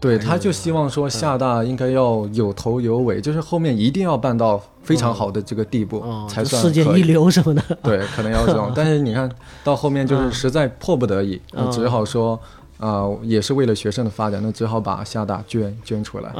[0.00, 7.62] 对，他就希望说厦大应该要有头有尾，就是后面一定要办到非常好的这个地步才算世界一流什么的。
[7.84, 8.72] 对，可能要这种。
[8.74, 9.30] 但是你看
[9.62, 11.38] 到后面就是实在迫不得已，
[11.70, 12.40] 只好说
[12.78, 16.32] 啊，也是为了学生的发展，那只好把厦大捐捐出来。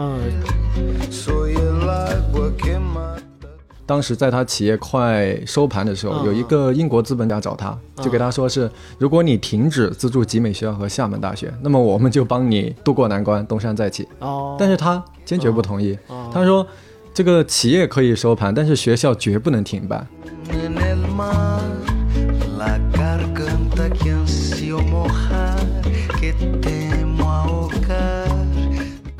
[3.91, 4.01] 嗯。
[4.01, 14.07] 当时在他企业快收盘的时候，有一个英国资本家找他，就给他说是：如果你停止资助集美学校和厦门大学，那么我们就帮你渡过难关，东山再起。
[14.21, 15.99] 哦，但是他坚决不同意。
[16.33, 16.65] 他说：
[17.13, 20.07] 这个企业可以收盘，但是学校绝不能停办。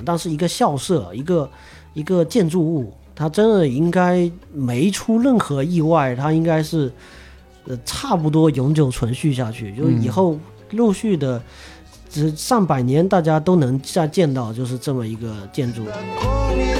[0.05, 1.51] 当时一个校舍，一个
[1.93, 2.95] 一个建筑物。
[3.21, 6.91] 他真的应该没出任何意外，他应该是，
[7.67, 10.39] 呃，差不多永久存续下去，就是以后
[10.71, 11.39] 陆续的，
[12.09, 15.85] 这上百年大家都能再见到，就是这么一个建筑。
[15.85, 16.80] 呃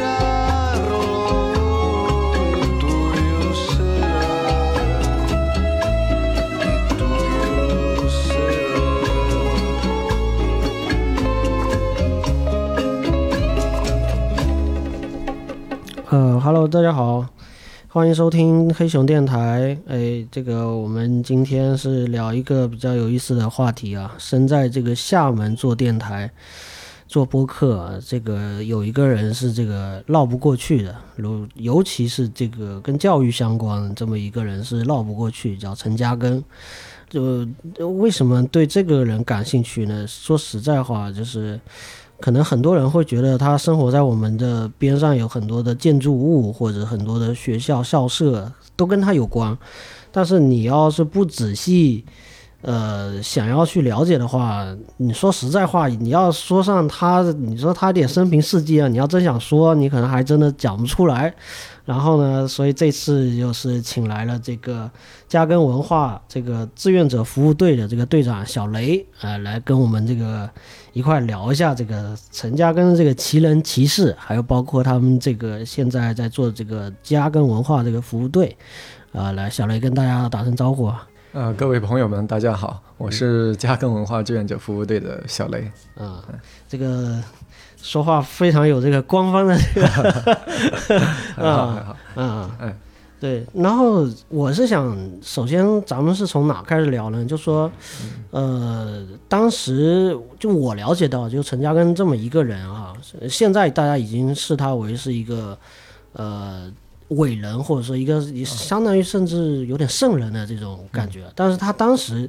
[16.11, 17.25] 呃，哈喽，大家好，
[17.87, 19.79] 欢迎收听黑熊电台。
[19.87, 24.13] 哎，这个我们今天是聊一个比较有意思的话题啊。
[24.19, 26.29] 身在这个厦门做电台、
[27.07, 36.43] 做播客，这个有一个人是这个绕不过去的，尤尤其是这个跟教育相关这么一个人是绕不过去，叫陈嘉庚。
[37.09, 37.47] 就
[37.89, 40.05] 为什么对这个人感兴趣呢？
[40.09, 41.61] 说实在话，就是。
[42.21, 49.57] 可能很多人会觉得他生活在我们的边上，有很多的建筑物或者很多的学校校舍都跟他有关。
[50.13, 52.05] 但是你要是不仔细，
[52.63, 54.67] 呃，想要去了解的话，
[54.99, 61.35] 你说实在话，你要说上他，你说他点生平事迹啊，你要真想说，你可能还真的讲不出来。
[61.85, 64.91] 然后呢，所以这次又是请来了这个
[65.29, 70.49] 嘉庚文化这个志愿者服务队的这个队长小雷啊，来跟我们这个。
[70.93, 78.57] 一块聊一下这个陈嘉庚这个奇人奇事，还有包括他们这个现在在做这个嘉庚文化这个服务队，
[79.13, 81.07] 啊，来小雷跟大家打声招呼啊！
[81.33, 85.71] 呃，各位朋友们，大家好，我是嘉庚文化志愿者服务队的小雷。
[85.97, 86.25] 啊，
[86.69, 87.23] 这个
[87.81, 92.75] 说话非常有这个官方的这个，还好还好，嗯嗯。
[93.21, 97.23] 对，然后我是想，首先咱们是从哪开始聊呢？
[97.23, 97.71] 就说，
[98.31, 102.95] 呃，当时就我了解到，就陈嘉庚这么一个人啊，
[103.29, 105.59] 现在大家已经视他为是一个，
[106.15, 106.73] 呃，
[107.09, 111.31] 伟人，或者说一个相当于甚至有点圣人的这种感觉。
[111.37, 112.27] 但是他当时，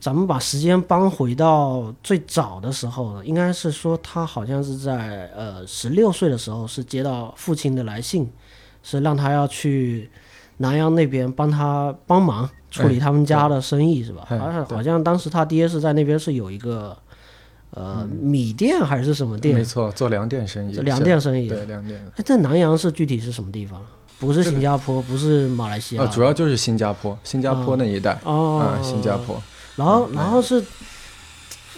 [0.00, 8.28] 咱们把时间搬回到最早的时候，应该是说他好像是在呃十六岁的时候，是接到父亲的来信。
[8.88, 10.08] 是让他要去
[10.58, 14.24] 南阳那边帮他帮忙处理他们家的生意，是吧？
[14.28, 16.96] 好像好像当时他爹是在那边是有一个
[17.70, 19.56] 呃米店还是什么店？
[19.56, 20.76] 没错，做粮店生意。
[20.76, 21.48] 粮店生意。
[21.48, 22.00] 对，粮店。
[22.14, 23.82] 哎，在南阳是具体是什么地方？
[24.20, 26.06] 不是新加坡，不是马来西亚。
[26.06, 28.16] 主要就是新加坡，新加坡那一带。
[28.22, 28.78] 哦。
[28.80, 29.42] 新加坡。
[29.74, 30.62] 然后，然后是。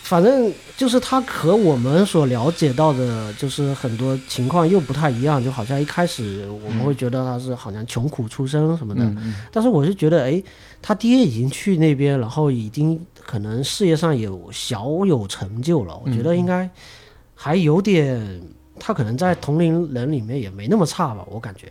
[0.08, 9.06] 反正就是他和我们所了解到的，就是很多情况又不太一样，就好像一开始我们会觉得他是好像穷苦出身什么的，
[9.52, 10.42] 但是我是觉得，哎，
[10.80, 16.66] 他爹已经去那边，然后已经可能事业上有小有成就了，我觉得应该
[17.34, 18.40] 还有点，
[18.80, 21.70] 他可能在同龄人里面也没那么差吧，我感觉。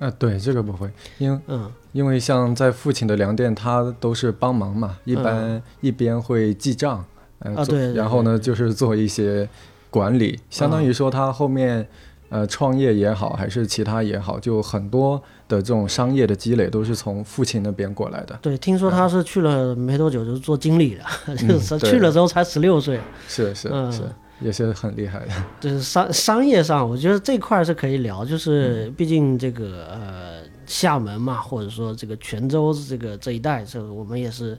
[0.00, 7.04] 啊，对，这个不会，因为嗯，因为像在父亲的粮店，他都是帮忙嘛，一般一边会记账。
[7.40, 9.48] 啊，对，然后呢，就是做一些
[9.88, 11.88] 管理，相当于说他后面，
[12.28, 15.16] 呃，创业也好，还是其他也好，就很多
[15.48, 18.38] 的这种商业的积累都是从父亲那边过来的。
[18.42, 21.04] 对，听说他是去了没多久就做经理了，
[21.34, 23.00] 就是去了之后才十六岁。
[23.26, 24.02] 是是是，
[24.40, 25.32] 也是很厉害的。
[25.58, 34.58] 就是商商业上，我觉得这块是可以聊，就是毕竟这个呃厦门嘛，或者说这个泉州这个这一带，这我们也是。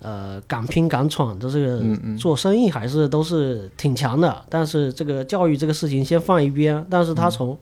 [0.00, 1.82] 呃，敢拼敢闯的，这个
[2.18, 4.44] 做生意还是都是挺强的。
[4.50, 6.86] 但是这个教育这个事情先放一边。
[6.90, 7.58] 但是他从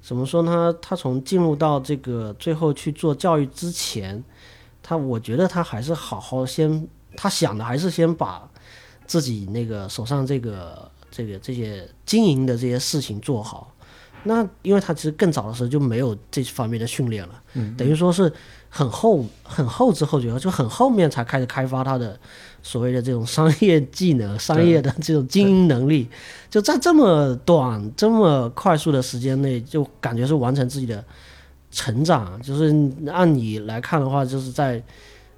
[0.00, 0.74] 怎么说呢？
[0.80, 4.22] 他从进入到这个最后去做教育之前，
[4.82, 6.86] 他我觉得他还是好好先，
[7.16, 8.48] 他想的还是先把
[9.06, 13.72] 自己那个手上这个这个这些经营的这些事情做好。
[14.24, 18.32] 那因为他其实更早的时候就没有这方面的训练了，嗯等于说是
[18.68, 22.18] 很后很后知后觉，就很后面才开始开发他的
[22.62, 26.08] 所谓的这种商业技能、商业的这种经营能力，
[26.48, 31.04] 就在这么短、这么快速的时间内，就感觉是完成自己的
[31.70, 32.40] 成长。
[32.40, 32.72] 就是
[33.10, 34.82] 按你来看的话，就是在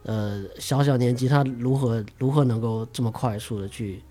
[0.02, 4.02] 呃小小年纪，他如何如何能够这么快速的去，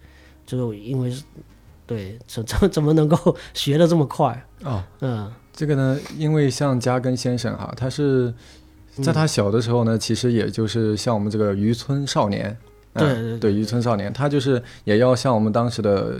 [0.45, 1.23] 就是因为是
[1.85, 4.45] 对怎怎么怎么能够 学的这么快？
[4.63, 5.31] 哦，嗯。
[5.55, 8.33] 这个呢，因为像加根先生哈，他是
[9.03, 12.57] 在他小的时候呢，其实也就是像我们这个渔村少年，
[12.95, 16.15] 对嗯对对渔村少年，他就是也要像我们当时的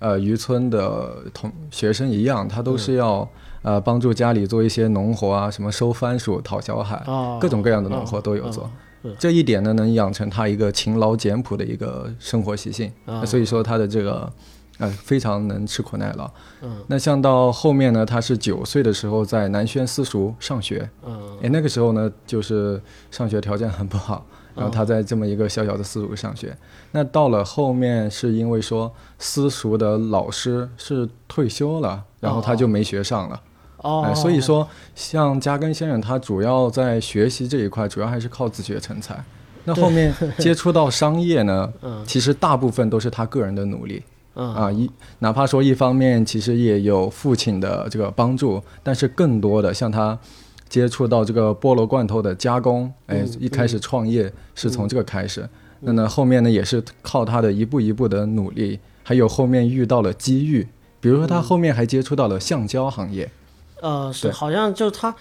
[0.00, 3.26] 呃渔村的同学生一样，他都是要、
[3.62, 8.70] 呃帮助家里做一些农活啊，什么收番薯、讨小海，哦，各种各样的农活都有做。
[9.18, 14.30] 这一点呢，能养成他一个勤劳简朴的一个生活习性，啊所以说他的这个
[14.78, 16.30] 呃非常能吃苦耐劳。
[16.62, 22.80] 嗯那像到后面呢，他是九岁的时候在南轩私塾上学，嗯哎，那个时候呢，就是
[23.10, 26.56] 上学条件很不好，然后他在这么一个小小的私塾上学。
[26.92, 33.40] 那到了后面是因为说私塾的老师是退休了，然后他就没学上了。
[33.78, 39.22] 哦哎，，所以说像加根先生，他主要在学习这一块，主要还是靠自学成才。
[39.64, 44.02] 那后面接触到商业呢，嗯其实大部分都是他个人的努力。
[44.34, 44.54] 嗯。
[44.54, 50.18] 啊，一哪怕说一方面其实也有父亲的这个帮助，但是更多的像他
[50.68, 55.48] 接触到这个菠萝罐头的加工，哎，嗯一开始创业是从这个开始，
[55.80, 60.66] 那呢后面呢也是靠他的一步一步的努力，还有后面遇到了机遇，
[61.00, 63.30] 比如说他后面还接触到了橡胶行业，
[63.82, 65.14] 呃，是好像就他，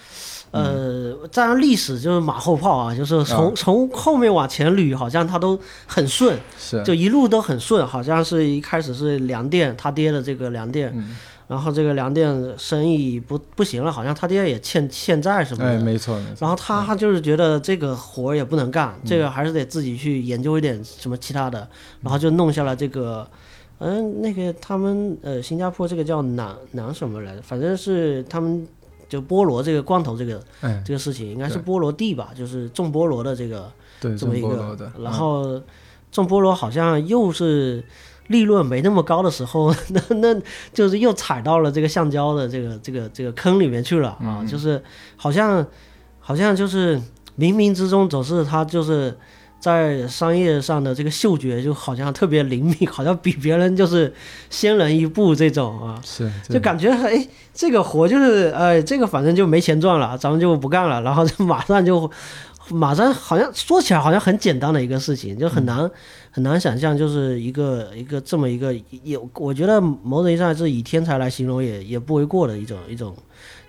[0.54, 11.16] 呃，再按历史就是马后炮啊，就是从、从后面往前捋，好像他都很顺，是就一路都很顺，好像是一开始是粮店，他爹的这个粮店，嗯
[11.46, 21.68] 然后这个粮店生意不不行了，好像他爹也欠欠债什么的，哎，没错没错，然后他他就是觉得这个活儿也不能干，这个还是得自己去研究一点什么其他的，
[22.02, 23.28] 然后就弄下了这个，
[23.80, 28.66] 嗯，那个他们呃新加坡这个叫南南什么来着，反正是他们
[29.14, 33.72] 就菠萝这个罐头这个哎，这个事情，应该是菠萝地吧，就是种菠萝的这个
[34.02, 35.62] 对，这么一个，，然后
[36.12, 37.84] 种菠萝好像又是。
[38.28, 40.42] 利润没那么高的时候， 那那
[40.74, 44.42] 就是又踩到了这个橡胶的这个这个这个坑里面去了啊！
[44.48, 44.82] 就是
[45.18, 45.64] 好像
[46.22, 46.98] 好像就是
[47.38, 49.16] 冥冥之中总是他就是
[49.64, 54.14] 在商业上的这个嗅觉就好像特别灵敏，好像比别人就是
[54.50, 62.12] 先人一步这种啊，是就感觉哎这个活就是哎这个反正就没钱赚了，咱们就不干了，然后就马上就
[62.72, 65.90] 马上好像说起来好像很简单的一个事情，就很难、
[66.30, 73.16] 很难想象，就是一个一个这么一个也，我觉得某种意义上是以天才来形容也也不为过的一种一种，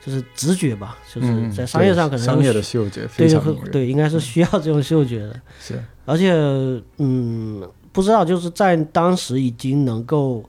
[0.04, 5.82] 就是直觉吧，就是嗯在商业上可能商业的嗅觉非对常，对对，应该是需要这种嗅觉的，是。
[6.04, 6.32] 而且
[6.98, 10.44] 嗯，不知道就是在当时已经能够。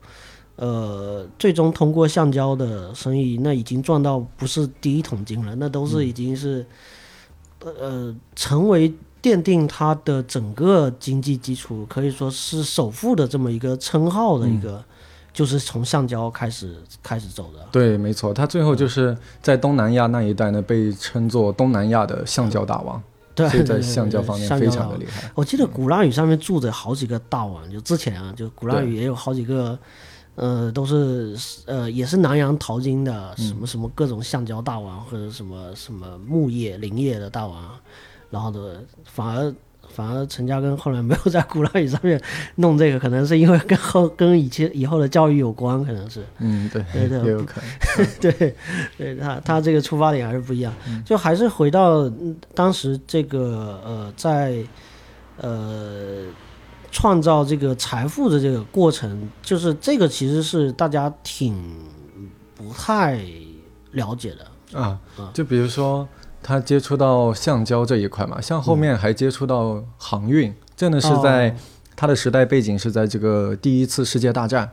[0.58, 6.64] 呃，最终通过橡胶的生意，那已经赚到不是第一桶金了，那都是已经是，
[7.62, 8.90] 呃，成为
[9.22, 14.82] 奠定它的整个经济基础，可以说是首富的这么一个称号的一个，
[15.36, 17.58] 就是从橡胶开始开始走的。
[17.70, 23.02] 对，没错，他最后就是在东南亚那一带呢，被称作东南亚的橡胶大王，
[23.36, 25.30] 对，所以在橡胶方面非常的厉害。
[25.34, 29.78] 我记得鼓浪屿上面住着好几个大王，就之前啊，就鼓浪屿也有好几个，
[30.36, 37.78] 呃，都是呃也是南洋淘金的，嗯什么什么各种橡胶大王或者什么什么木业林业的大王，
[38.30, 39.54] 然后的反而
[39.96, 42.20] 反而陈嘉庚后来没有在鼓浪屿上面
[42.56, 46.22] 弄这个，可能是因为跟后跟以前以后的教育有关，可能是。
[46.38, 48.06] 嗯，对，对对也有可能。
[48.20, 48.54] 对，
[48.98, 54.62] 对他他这个出发点还是不一样，嗯就还是回到嗯当时这个呃在
[55.38, 56.26] 呃
[56.92, 61.56] 创造这个财富的这个过程，就是这个其实是大家挺
[62.54, 63.18] 不太
[63.92, 64.46] 了解的。
[64.78, 64.98] 啊，
[65.32, 66.06] 就比如说
[66.46, 71.54] 他接触到橡胶这一块嘛，像后面还接触到航运，真的是在哦
[71.96, 74.70] 他的时代背景是在这个第一次世界大战，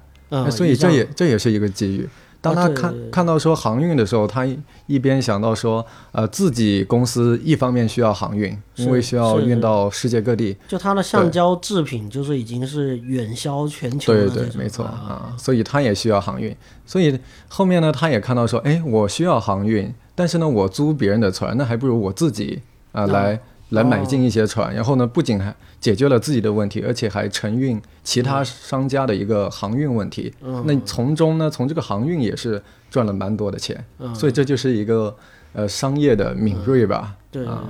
[0.52, 2.08] 所以这也这也是一个机遇。
[2.42, 14.92] 当他看、啊看到说航运的时候，他一一边想到说，呃，自己公司一方面需要航运，因为需要运到世界各地，就它的橡胶制品就是已经是远销全球的对，对，没错啊。
[14.92, 16.54] 啊，所以他也需要航运。
[16.86, 23.40] 所以后面呢，他也看到说，哎，我需要航运，但是呢，我租别人的船，那还不如我自己啊、嗯来
[23.70, 30.32] 来买进一些船，然后呢，不仅还解决了自己的问题，而且还承运其他商家的一个航运问题。
[30.42, 30.64] 嗯。
[30.68, 35.16] 那从中呢，从这个航运也是赚了蛮多的钱，所以这就是一个
[35.54, 37.16] 呃商业的敏锐吧。
[37.32, 37.68] 对，啊。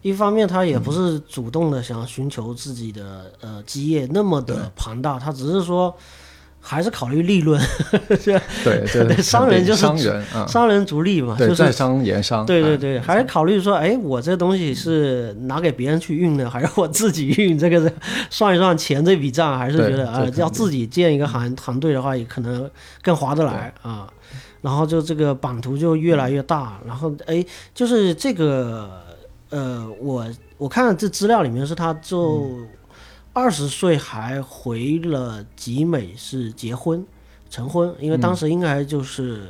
[0.00, 5.94] 一方面他也不是主动的想寻求自己的呃基业那么的庞大，他只是说
[6.64, 7.60] 还是考虑利润，
[8.06, 8.16] 对
[8.64, 12.42] 对对商人就是商人啊，商人逐利嘛，对，就是在商言商。
[12.42, 17.58] 啊对对对，还是考虑说，哎，我这东西是拿给别人去运呢，还是我自己运？
[17.58, 17.92] 这个
[18.30, 22.70] 算一算钱这笔账，还是觉得啊，要自己建一个航航队的话，也可能
[23.02, 24.08] 更划得来啊。
[24.60, 28.88] 然后就这个版图就越来越大，然后哎，就是这个
[29.50, 30.24] 呃，我
[30.56, 32.48] 我看这资料里面是他就
[33.32, 37.04] 二十岁还回了集美是结婚
[37.50, 39.48] 成婚，因为当时应该就是。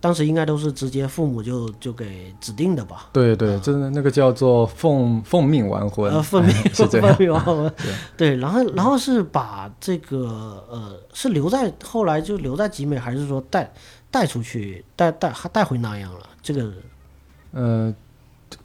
[0.00, 3.08] 当时应该都是直接父母就就给指定的吧？
[3.10, 7.16] 对对，真的那个叫做奉奉命完婚，呃，奉命 是这奉样。
[7.18, 7.72] 命完婚，
[8.14, 13.72] 对，然后然后是把这个呃是留在后来就留在集美，还是说带
[14.10, 16.26] 带出去带带带回南阳了？
[16.42, 16.70] 这个
[17.52, 17.94] 呃，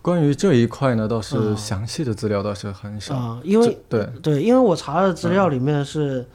[0.02, 1.24] 关于这一块呢，倒嗯。
[1.24, 3.16] 是详细的资料倒是很少。
[3.16, 6.26] 啊、因为对，对，因为我查的资料里面是、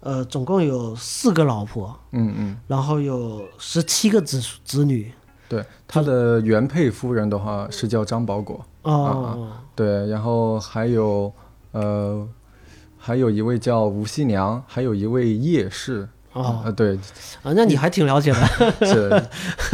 [0.00, 5.12] 呃总共有四个老婆，嗯嗯，然后有十七个子子女。
[5.48, 11.32] 对，他的原配夫人的话是叫张保果，哦，对，然后还有
[11.72, 12.26] 呃，
[12.98, 16.08] 还有一位叫吴熙娘，还有一位叶氏。
[16.34, 16.94] 哦呃，对，
[17.42, 18.40] 啊，那你还挺了解的。
[18.86, 19.22] 是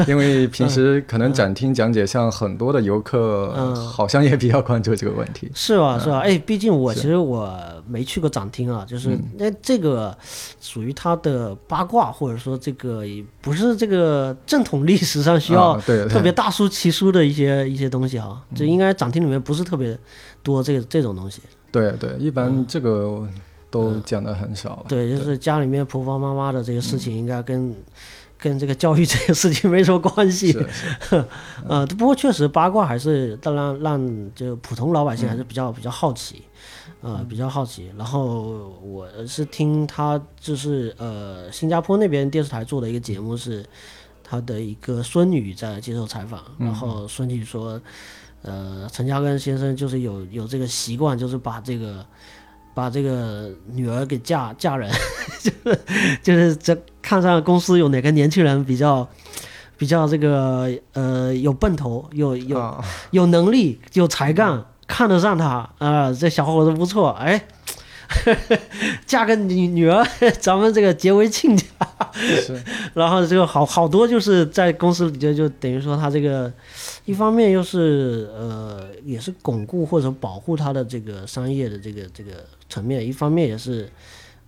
[0.06, 5.50] 因为平时可能展厅讲解，像很多的游客嗯好像也比较关注这个问题。
[5.56, 5.98] 是吧？
[5.98, 6.20] 是吧？
[6.20, 10.16] 哎，毕竟我其实我没去过展厅啊，就是那这个
[10.60, 19.98] 属于他的八卦，或者说这个也不是这个正统历史上需要特别大书奇书的一些一些东西啊，这应该展厅里面不是特别
[20.42, 21.40] 多这个这种东西。
[21.72, 23.26] 对对，一般这个
[23.70, 24.82] 都讲的很少了。
[24.84, 27.74] 嗯对，就是家里面婆婆妈妈的这个事情，应该跟、
[28.36, 30.56] 跟这个教育这个事情没什么关系。
[31.68, 36.42] 呃，不过确实八卦还是当然让就普通老百姓还是比较、比较好奇，
[37.00, 37.90] 呃，比较好奇。
[37.96, 43.64] 然后我是听他就是呃新加坡那边电视台做的一个节目是
[44.24, 47.80] 他的一个孙女在接受采访，然后孙女说，
[48.42, 52.04] 呃，陈嘉庚先生就是有有这个习惯，就是把这个。
[52.74, 54.90] 把这个女儿给嫁嫁人，
[55.42, 55.80] 就是
[56.22, 59.08] 就是这看上公司有哪个年轻人比较
[59.76, 67.46] 比较这个呃有奔头，有有啊，有能力，有才干，看得上他啊、这小伙子不错，哎，
[69.06, 70.06] 嫁个女女儿，
[70.40, 71.64] 咱们这个结为亲家。
[72.20, 72.62] 是。
[72.94, 76.52] 然后这个好好多就是在公司里就就等于说他这个
[77.04, 83.88] 一方面又是呃也是巩固或者保护他的这个商业的这个这个层面，一方面也是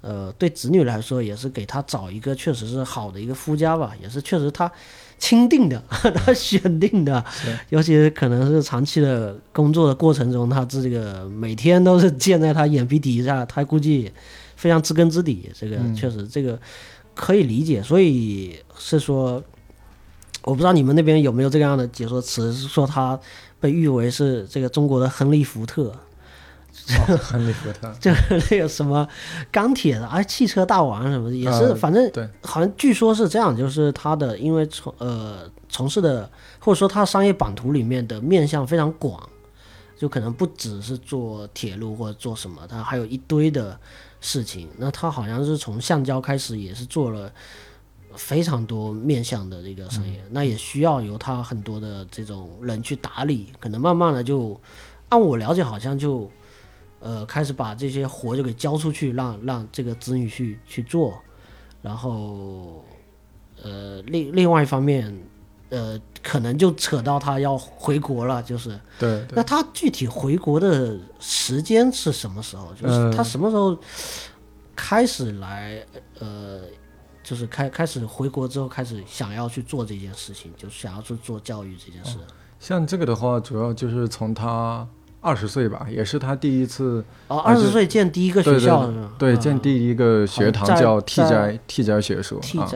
[0.00, 4.70] 呃对子女来说也是给他找一个确实是好的一个夫家吧，也是确实他
[5.18, 5.80] 钦定的，
[6.14, 7.24] 他选定的，
[7.68, 14.10] 尤其是可能是长期的工作的过程中，他这个每天都是建在他眼皮底下，他估计
[14.56, 16.58] 非常知根知底，这个确实这个。
[17.14, 19.42] 可以理解，所以是说，
[20.42, 23.18] 我不知道你们那边有没有这样的解说词，是说他
[23.60, 29.06] 被誉为是这个中国的亨利福特，哦亨利福特， 就是那个什么
[29.50, 32.28] 钢铁的啊，汽车大王什么的，也是，呃反正对。
[32.42, 36.28] 好像据说是这样，就是他的因为从呃从事的
[36.58, 39.28] 或者说他商业版图里面的面向非常广，
[39.96, 43.78] 就可能不只是做铁路或者做什么，他还有一堆的
[44.22, 44.70] 事情。
[44.78, 47.30] 那他好像是从橡胶开始，也是做了
[48.16, 54.58] 非常多面向的这个商业，那也需要由他很多的这种人去打理，可能慢慢的就
[55.10, 56.30] 按我了解，好像就
[57.00, 61.20] 呃开始把这些活就给交出去，让让这个子女去去做，
[61.82, 62.82] 然后
[63.62, 65.14] 呃另另外一方面。
[65.74, 72.72] 呃，可能就扯到他要回国了，就是对对那他具体回国的时间是什么时候？
[72.74, 73.76] 就是呃他什么时候
[74.76, 75.84] 开始来
[76.20, 76.60] 呃，
[77.22, 82.16] 就是开开始回国之后开始想要去做这件事情，就是想要去做教育这件事。
[82.60, 84.86] 像这个的话，主要就是从他
[85.22, 89.12] 二十岁吧，也是他第一次哦，啊二十岁建第一个对对学校是吧？
[89.16, 92.68] 对啊建第一个学堂叫 T 在斋 T 斋学术啊。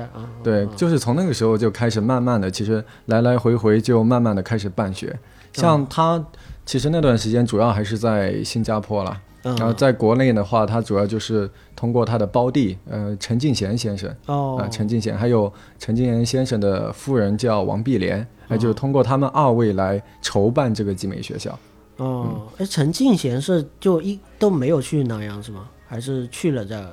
[0.45, 5.19] 对，就是从那个时候就开始慢慢的，其实来来回回就慢慢的开始办学。
[5.53, 6.25] 像他
[6.65, 21.59] 其实那段时间主要还是在新加坡啦，嗯然后在国内的话，他主要就是通过他的胞弟，呃，陈敬贤先生，哦啊，陈敬贤，还有陈敬贤先生的夫人叫王碧莲，那就是通过他们二位来筹办这个集美学校。
[21.97, 25.69] 哦，哎，陈敬贤是就一都没有去南阳是吗？
[25.89, 26.85] 还是去了再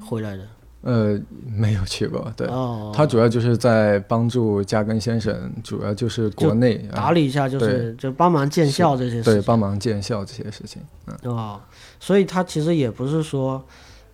[0.00, 0.42] 回来的？
[0.82, 9.32] 呃，没有去过，对，哦，他主要就是在帮助加根先生，主要就是国内啊打理一下，就是就帮忙建校这些事情。
[9.32, 11.60] 对帮忙建校这些事情，嗯，哦，
[11.98, 13.64] 所以他其实也不是说，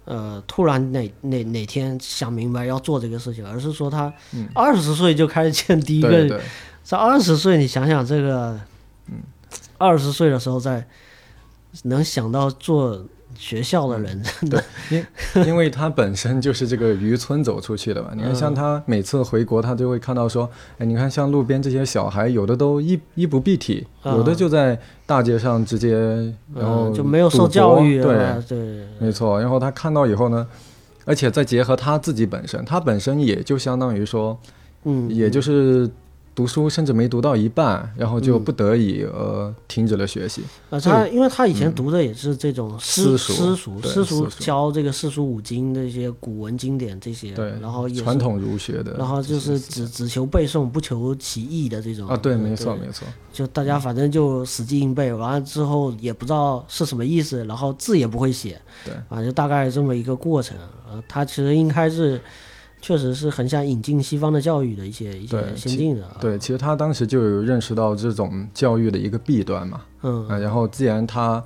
[0.07, 4.11] 呃，突然哪哪哪天想明白要做这个事情，而是说他
[4.55, 6.41] 二十岁就开始见第一个，嗯对对
[6.83, 8.59] 在二十岁，你想想这个，
[9.09, 9.17] 嗯，
[9.83, 10.87] 二十岁的时候在
[11.85, 14.65] 能想到做学校的人，真的，
[15.47, 18.11] 因为他本身就是这个渔村走出去的嘛。
[18.15, 20.49] 你看，像他每次回国，他就会看到说，
[20.79, 25.97] 哎，你看像路边这些小孩，有的都衣衣不蔽体，啊有的就在大街上直接，
[26.55, 29.41] 然后嗯就没有受教育对，啊，对，没错。
[29.41, 30.47] 然后他看到以后呢，
[31.07, 34.39] 而且再结合他自己本身，他本身也就相当于说，
[34.85, 35.91] 嗯，也就是
[36.35, 40.43] 读书甚至没读到一半，然后就不得已呃停止了学习。
[40.71, 60.57] 啊，他因为他以前读的也是这种私私塾私塾，对私塾教这个四书五经这些古文经典这些，对，然后也传统儒学的，然后就是只只求背诵，不求其义的这种啊，对，嗯没错没错，就大家反正就死记硬背，完了之后也不知道是什么意思，然后字也不会写，对，啊，就大概这么一个过程。
[60.91, 62.21] 呃，他其实应该是，
[62.83, 66.17] 确实是很想引进西方的教育的一些一些先进的啊。
[66.21, 71.43] 对，其实他当时就有认识到这种教育的一个弊端嘛，嗯啊，然后既然他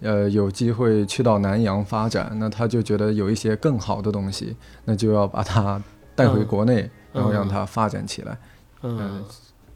[0.00, 5.80] 呃有机会去到南洋发展，那他就觉得有一些更好的东西，那就要把它
[6.14, 8.38] 带回国内，然后让它发展起来。
[8.82, 9.22] 嗯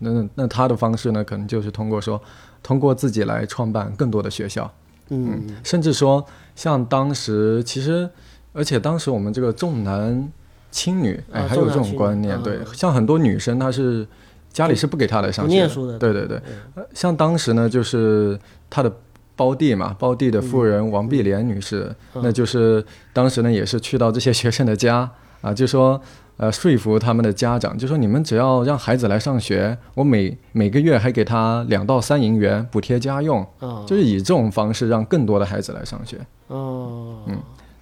[0.04, 2.20] 那那他的方式呢，可能就是通过说，
[2.60, 4.68] 通过自己来创办更多的学校，
[5.10, 6.24] 嗯甚至说
[6.56, 8.10] 像当时其实，
[8.52, 10.32] 而且当时我们这个重男
[10.72, 14.04] 轻女，哎，啊还有这种观念，嗯对，像很多女生她是
[14.52, 16.42] 家里是不给她来上学不念书的对对对，
[16.74, 18.36] 呃像当时呢，就是
[18.68, 18.92] 她的
[19.36, 25.08] 胞弟嘛，胞弟的夫人王碧莲女士，嗯那就是当时呢也是去到这些学生的家
[25.42, 26.00] 啊，就说。
[26.38, 37.22] 呃，说服他们的家长，就说你们只要让孩子来上学，我每每个月还给他两到三银元补贴家用，啊就是以这种方式让更多的孩子来上学，哦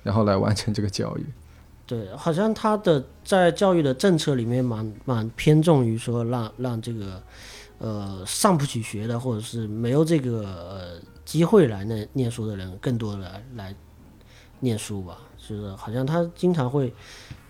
[0.02, 1.24] 然后来完成这个教育。
[1.90, 7.20] 对，好像他的在教育的政策里面蛮蛮偏重于说让让这个
[7.78, 13.74] 呃上不起学的或者是没有这个呃机会来念念书的人，更多的来来
[14.60, 15.18] 念书吧。
[15.36, 16.94] 就是好像他经常会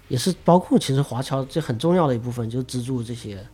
[0.08, 3.46] 也是包括其实华侨这很重要的一部分，就资助这些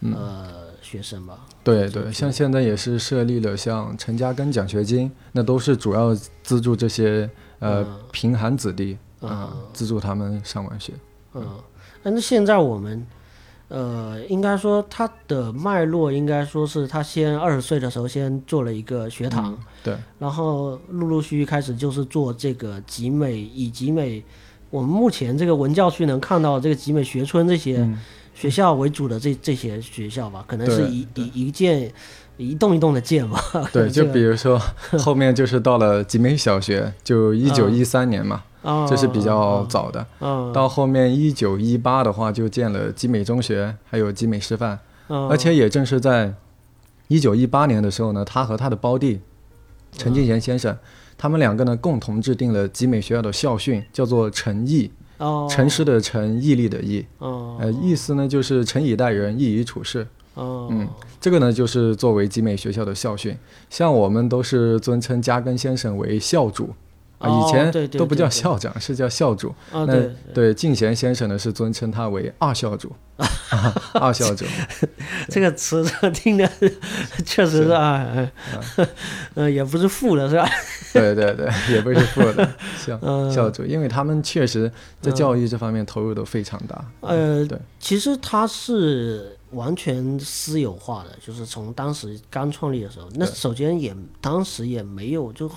[0.00, 1.38] 呃学生吧。
[1.62, 10.92] 对对，像现在也是设立了像陈嘉庚奖学金，那都是主要资助这些呃贫寒子弟啊、资助他们上完学。
[11.34, 11.46] 嗯，
[12.02, 13.06] 但是现在我们，
[13.68, 24.22] 呃，应该说它的脉络应该说是他先二十岁的时候先做了一个学堂，对，然后陆陆续续开始就是做这个集美，以集美
[24.68, 27.88] 我们目前这个文教区能看到这个集美学村这些
[28.34, 31.90] 学校为主的这这些学校吧，可能是一一一件
[32.36, 33.42] 一栋一栋的建吧。
[33.72, 34.60] 对，就比如说
[34.98, 40.06] 后面就是到了集美小学，就一九一三年嘛，啊，这是比较早的。
[40.20, 44.78] 嗯到后面一九一八的话，就建了集美中学，还有集美师范。
[45.08, 46.32] 嗯而且也正是在
[47.08, 49.20] 一九一八年的时候呢，他和他的胞弟
[49.98, 50.76] 陈敬贤先生，
[51.18, 57.04] 他们两个呢共同制定了集美学校的校训，叫做“诚毅”，哦诚实的诚，毅力的毅。
[57.18, 60.06] 哦呃，意思呢就是诚以待人，义以处事。
[60.34, 60.88] 哦嗯，
[61.20, 63.36] 这个呢就是作为集美学校的校训。
[63.68, 66.70] 像我们都是尊称嘉庚先生为校主。
[67.22, 69.54] 啊，哦以前都不叫校长，是叫校主。
[69.72, 70.10] 那啊对。
[70.34, 72.92] 对，敬贤先生呢是尊称他为二校主，
[73.94, 74.44] 二校主。
[75.28, 76.48] 这个词听着
[77.24, 78.04] 确实是啊，
[78.76, 78.88] 呃
[79.34, 80.48] 呃，也不是负的是吧？
[80.92, 86.84] 对对对，也不是负的校嗯校主，因为他们确实在教育这方面投入都非常大。
[87.00, 95.50] 呃，对，其实他是完全私有化的，就是从当时刚创立的时候，那首先也当时也没有就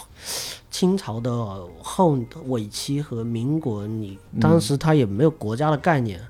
[0.69, 1.31] 清朝的
[1.81, 6.21] 后尾期和民国，你当时他也没有国家的概念。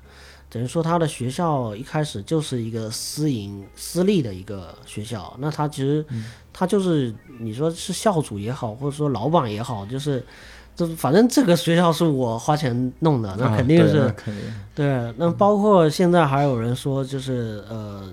[0.48, 5.36] 等于说，他的学校一开始就是一个私营、私立的一个学校。
[5.40, 6.06] 那他其实，
[6.52, 10.24] 他就是你说是校主也好，或者说老板也好，就是，
[10.76, 14.54] 就反正这个学校是我花钱弄的，那啊肯定是、对那肯定。
[14.74, 18.08] 对，那包括现在还有人说，就是呃，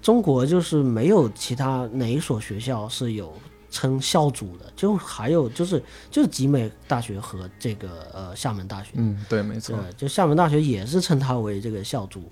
[0.00, 3.32] 中国就是没有其他哪一所学校是有
[3.70, 12.22] 称校主的，就还有就是就是集美大学和这个呃厦门大学，嗯，对，没错。，就厦门大学也是称它为这个校主，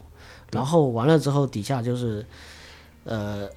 [0.50, 2.24] 然后完了之后底下就是。
[3.08, 3.48] 呃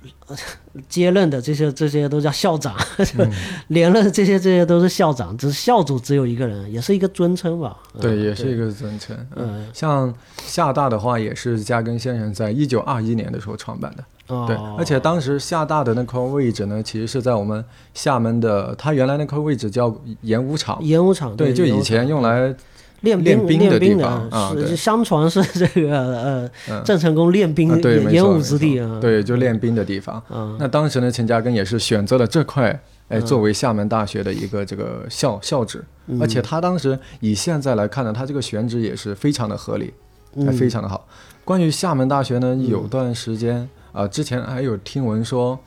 [0.88, 2.74] 接任的这些这些都叫校长，
[3.18, 3.30] 嗯
[3.68, 7.78] 连任这些这些都是校长，只是校主只有一个人，也是一个尊称吧。
[8.00, 9.16] 对，嗯也是一个尊称。
[9.36, 10.14] 嗯像
[10.46, 14.04] 厦大的话，也是加根先生在一九二一年的时候创办的。
[14.28, 20.82] 哦，对，而且当时厦大的那块位置呢，其实是在我们厦门的，它原来那块位置叫演武场。
[20.82, 22.56] 演武场对，就以前用来
[23.02, 27.70] 练练兵的地方啊相传是这个呃嗯郑成功练兵
[28.12, 29.00] 演武之地啊。
[29.00, 30.22] 对，就练兵的地方。
[30.30, 32.70] 嗯那当时呢，陈嘉庚也是选择了这块，
[33.08, 39.94] 哎，嗯作为厦门大学的一个这个校校址，嗯而且他当时以现在来看呢，他这个选址也是非常的合理，
[40.36, 41.08] 嗯哎，非常的好。
[41.44, 45.60] 关于厦门大学呢，有段时间啊、之前还有听闻说。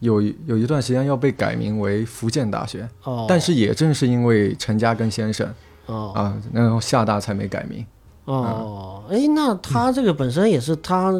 [0.00, 5.52] 有有一段时间要被改名为福建大学，哦，但是也正是因为陈嘉庚先生
[5.88, 6.12] 哦。
[6.14, 7.84] 啊，然后厦大才没改名。
[8.24, 11.10] 哦，哎，那他这个本身也是他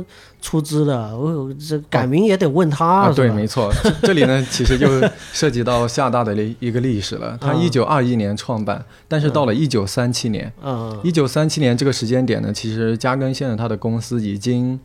[0.42, 4.87] 出资的，我这改名也得问他，啊，对，没错，这这里呢，其实就
[5.33, 7.35] 涉及到厦大的一一个历史了。
[7.40, 14.78] 它嗯一九二一年创办，但是到了一九三七年，嗯，一九三七年这个时间点呢，其实嘉庚先生他的公司已经哦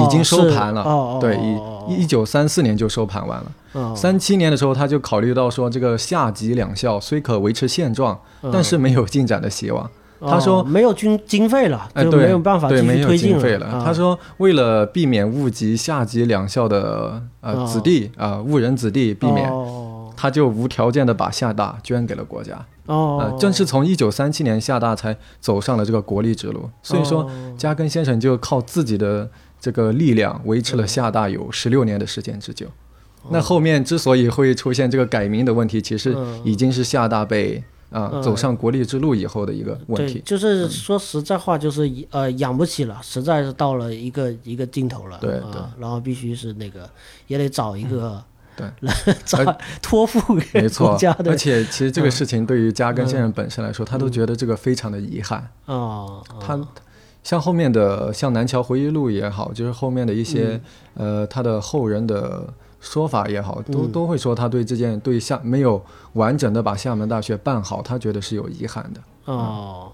[0.00, 3.52] 已经收盘了，对，哦一一九三四年就收盘完了。
[3.72, 9.88] 哦三七年的时候，他就考虑到说，这个下级两校虽可维持现状，嗯但是没有进展的希望。
[10.24, 13.66] 他说哦没有军经费了，哎，就对，没有办法继对，没有续推进经费了。
[13.66, 22.54] 啊他说，为了避免误及下级两校的呃哦子弟啊、误人子弟，避免，哦他就无条件的把厦大捐给了国家。
[22.86, 26.70] 哦呃，，正是从一九三七年厦大才走上了这个国立之路。
[26.82, 29.28] 所以说，哦嘉庚先生就靠自己的
[29.62, 32.66] 这个力量维持了厦大有十六年的时间之久。
[33.30, 40.22] 那后面之所以会出现这个改名的问题，其实嗯已经是厦大被啊、嗯走上国力之路以后的一个问对，题。
[40.24, 45.16] 就是说实在话，就是呃养不起了，实在是到了一个一个尽头了。
[45.20, 46.90] 对啊对然后必须是那个
[47.28, 48.20] 也得找一个
[48.56, 48.92] 对来
[49.24, 49.38] 找
[49.80, 55.38] 托付给没错国家，的而且其实这个事情对于嘉庚先生本身来说，他都嗯觉得这个非常的遗憾。
[55.66, 56.58] 啊，他
[57.22, 60.60] 像后面的像《南桥回忆录》也好，就是后面的一些、
[60.96, 61.20] 嗯。
[61.20, 62.44] 呃他的后人的
[62.80, 63.92] 说法也好，都嗯。
[63.92, 65.82] 都会说他对这件对厦没有
[66.14, 69.00] 完整的把厦门大学办好，他觉得是有遗憾的。
[69.24, 69.92] 哦，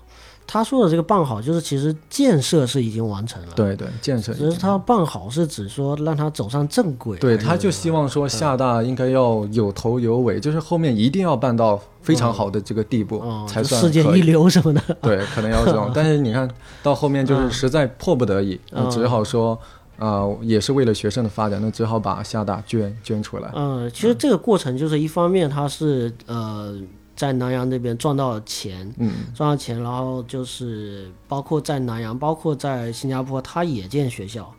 [0.50, 4.46] 他说的这个办好，就是其实建设是已经完成了，，对对，建设已经。
[4.48, 15.90] 只是他办好是指说让他走上正轨，对，他就希望说厦大应该要有头有尾，就是后面一定要办到非常好的这个地步、哦，才算世界一流什么的， 对，可能要这种。
[15.94, 16.48] 但是你看
[16.82, 18.58] 到后面就是嗯实在迫不得已，
[18.90, 19.58] 只好说，
[19.98, 23.50] 啊、也是为了学生的发展，那只好把厦大捐捐出来。
[23.54, 26.74] 嗯，其实这个过程就是一方面他是呃
[27.18, 34.54] 在南洋那边赚到了钱，嗯，赚到钱，然后就是包括在南洋，包括在新加坡，他也建学校，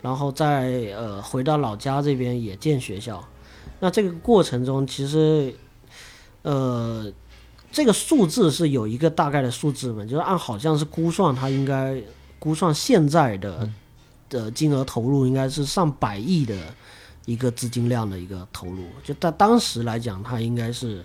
[0.00, 3.20] 然后在呃回到老家这边也建学校。
[3.80, 5.52] 那这个过程中，其实
[6.42, 7.12] 呃
[7.72, 12.00] 这个数字是有一个大概的数字嘛，就是按好像是估算，他应该
[12.38, 13.68] 估算现在的
[14.30, 16.56] 的金额投入应该是上百亿的
[17.26, 21.04] 一个资金量的一个投入，就在当时来讲，他应该是。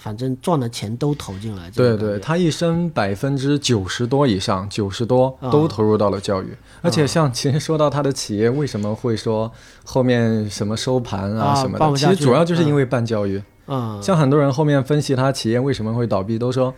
[0.00, 5.50] 反正赚的钱都投进来，对对，他一生百分之九十多以上，九十多啊。
[5.50, 6.56] 都投入到了教育。
[6.80, 9.50] 而且像其实说到他的企业为什么会说
[9.84, 13.42] 后面什么收盘啊啊什么的，其实主要就是因为办教育。
[13.66, 16.72] 嗯，像很多人后面分析他企业为什么会倒闭，都说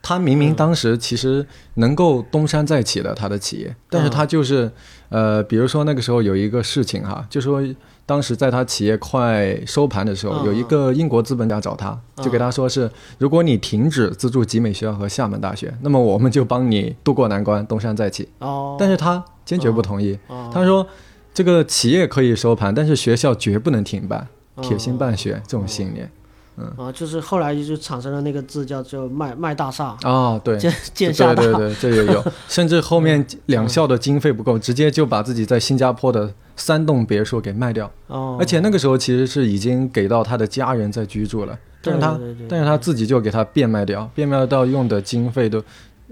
[0.00, 4.70] 他明明当时其实能够东山再起的他的企业，但是他就是
[5.08, 7.62] 呃，比如说那个时候有一个事情哈，就说
[8.04, 18.28] 当时在他企业快收盘的时候，嗯有一个英国资本家找他，就给他说是，如果你停止资助集美学校和厦门大学，那么我们就帮你渡过难关，东山再起。
[18.38, 20.86] 哦，但是他坚决不同意，哦他说
[21.34, 24.26] 这个企业可以收盘，但是学校绝不能停办，
[24.60, 26.10] 铁心办学这种信念。
[26.76, 45.62] 啊，就是后来就产生了那个字叫做卖卖大厦，啊，对，建建厦大，对对对，这也有， 甚至后面两校的经费不够，直接就把自己在新加坡的三栋别墅给卖掉，哦，而且那个时候其实是已经给到他的家人在居住了，但是他对对对但是他自己就给他变卖掉，变卖掉用的经费都。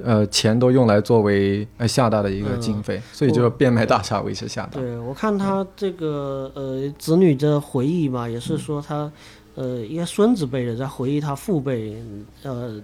[0.05, 4.79] 呃，钱都用来作为呃厦大的一个经费，所以就变卖大厦维持厦大。
[4.79, 9.11] 对我看他这个呃子女的回忆嘛，也是说他
[9.57, 12.01] 呃应该孙子辈的在回忆他父辈，
[12.45, 12.81] 呃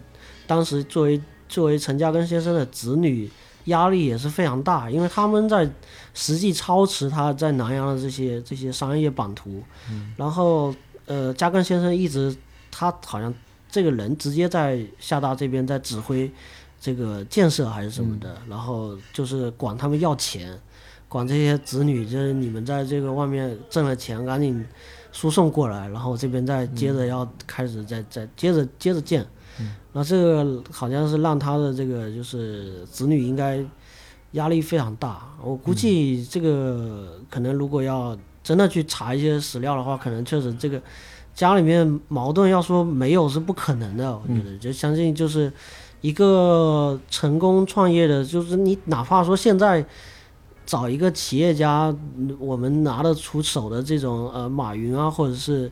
[0.48, 3.30] 当时作为作为陈嘉庚先生的子女，
[3.66, 5.70] 压力也是非常大，因为他们在
[6.12, 9.62] 实际操持他在南洋的这些这些商业版图，
[10.16, 10.74] 然后
[11.06, 12.34] 呃嘉庚先生一直
[12.70, 13.32] 他好像
[13.70, 16.28] 这个人直接在厦大这边在指挥
[16.80, 20.58] 这个建设还是什么的，然后就是管他们要钱。
[21.08, 24.64] 管这些子女，就是你们在这个外面挣了钱，赶紧
[25.12, 29.24] 输送过来，然后这边再接着要开始再再接着接着建。
[29.92, 33.62] 那这个好像是让他的这个就是子女应该
[34.32, 35.28] 压力非常大。
[35.44, 40.80] 我估计这个可能如果要真的去查一些史料的话，可能确实这个
[41.34, 44.10] 家里面矛盾要说没有是不可能的。
[44.10, 45.52] 我觉得就相信就是
[46.00, 49.84] 一个成功创业的，就是你哪怕说现在
[50.64, 55.70] 找一个企业家，嗯我们拿得出手的这种呃马云啊，或者是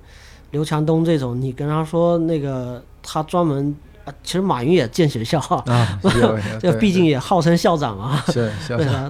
[0.50, 3.74] 刘强东这种，你跟他说那个他专门。
[4.02, 6.00] 啊其实马云也建学校啊，
[6.58, 8.50] 这毕竟也号称校长啊，是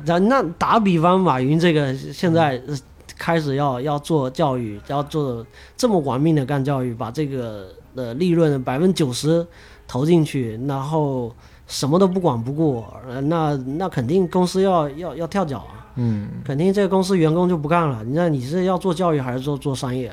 [0.04, 2.76] 那那打比方，马云这个现在呃
[3.16, 9.46] 开始要要做教育，要做这么玩命的干教育，把这个的利润百分之九十
[9.86, 11.32] 投进去，然后
[11.70, 18.02] 什么都不管不顾，呃那那肯定公司要要要跳脚啊，嗯，肯定这个公司员工就不干了。
[18.08, 20.08] 那你是要做教育还是做做商业，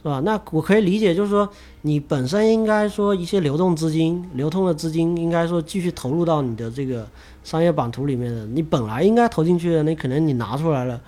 [0.00, 0.20] 是吧？
[0.20, 1.48] 那我可以理解，就是说
[1.82, 7.04] 你本身应该说一些流动资金、流通的资金，应该说继续投入到你的这个
[7.42, 8.46] 商业版图里面的。
[8.46, 11.00] 你本来应该投进去的，你可能你拿出来了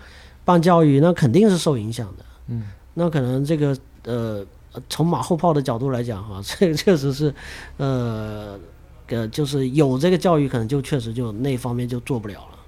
[0.45, 2.25] 办教育，那肯定是受影响的。
[2.49, 4.45] 嗯，那可能这个呃，
[4.91, 7.33] 从马后炮的角度来讲 哈，这个确实是
[7.77, 8.59] 呃。
[9.09, 12.59] 呃，就是有这个教育，可能就确实就那方面就做不了了。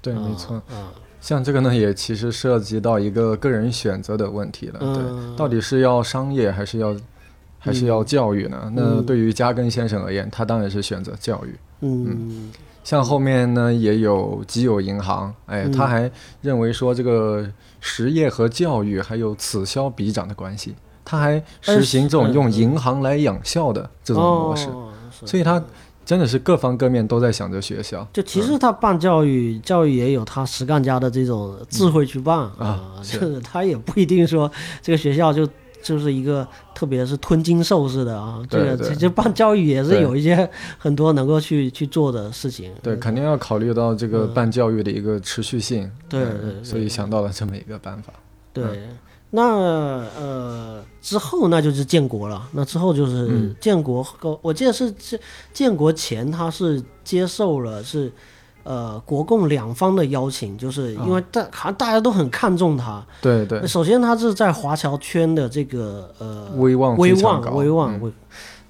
[0.00, 0.62] 对，啊没错。
[0.70, 0.88] 嗯，
[1.20, 4.78] 像这个呢，也其实涉及到一个个人选择的问题了。
[4.80, 6.96] 嗯对，到底是要商业还是要
[7.58, 8.72] 还是要教育呢？
[8.74, 11.56] 那对于加根先生而言，他当然是选择教育。
[11.80, 12.50] 嗯
[12.84, 24.68] 像后面呢，也有基友银行，哎，嗯他还认为说这个实业和教育还有此消彼长的关系，他还实行这种用银行来养校的这种模式，
[25.24, 25.62] 所以他
[26.04, 28.06] 真的是各方各面都在想着学校。
[28.12, 35.48] 就其实他办教育，教育也有他实干家的这种智慧去办、啊就是他也不一定说这个学校就
[35.82, 40.48] 就是一个特别是吞金兽似的啊，这个对对其实办教育也是有一些
[40.78, 42.72] 很多能够去去做的事情。
[42.82, 45.84] 对，肯定要考虑到这个办教育的一个持续性。
[45.84, 48.12] 嗯对对对所以想到了这么一个办法。
[48.52, 48.64] 对，
[49.34, 49.42] 那
[50.14, 52.46] 呃之后那就是建国了。
[52.52, 55.18] 那之后就是嗯建国后，我记得是建
[55.52, 58.12] 建国前他是接受了是
[58.62, 63.02] 呃国共两方的邀请，就是因为大好像大家都很看重他。
[63.22, 68.12] 对对，首先他是在华侨圈的这个呃威望威望威望嗯威。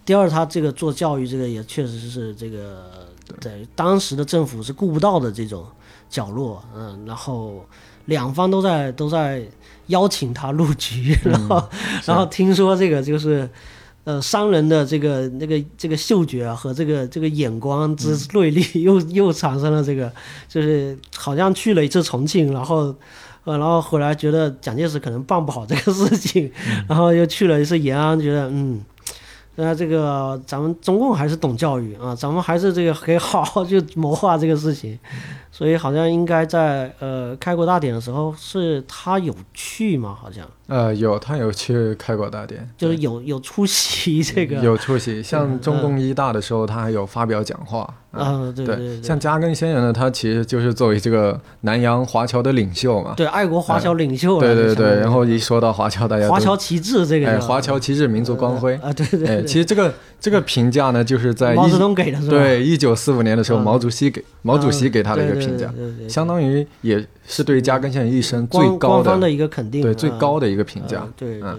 [0.05, 2.85] 第二，他这个做教育这个也确实是这个
[3.41, 5.65] 在当时的政府是顾不到的这种
[6.09, 7.65] 角落，嗯，然后
[8.07, 9.45] 两方都在都在
[9.93, 11.69] 邀请他入局，然后、
[12.05, 13.49] 然后听说这个就是。
[14.05, 20.11] 呃，商人的这个那个这个嗅觉啊和这个这个眼光之锐利又，又产生了这个，
[20.49, 22.93] 就是好像去了一次重庆，然后
[23.45, 26.51] 呃，然后回来觉得蒋介石可能办不好这个事情，
[26.89, 28.85] 然后又去了一次延安，觉得嗯，
[29.55, 34.99] 那这个咱们中共还是懂教育啊，咱们还是这个可以好好去谋划这个事情，
[35.53, 40.17] 所以好像应该在呃开国大典的时候是他有去吗？
[40.19, 45.21] 好像呃，有他有去开国大典，就是有有出席这个有出席。
[45.23, 47.87] 像中共一大的时候，他还有发表讲话。
[48.13, 53.15] 啊，对对对，像加根先生呢，他其实就是作为这个南洋华侨的领袖嘛。
[53.17, 58.75] 对爱国华侨领袖了，对对对，然后一说到华侨，大家华侨旗帜这个哎，华侨旗帜，民族光辉。
[58.85, 62.37] 啊，对对哎，对，其实这个这个评价呢，就是在毛泽东给的是吧？
[62.37, 71.01] 对一九四五年的时候，嗯毛主席给毛主席给他的一个评价，对对对对对相当于也是对加根先生一生最高的的一个肯定，对最啊高的一个评价。
[71.01, 71.09] 啊。
[71.17, 71.59] 对对嗯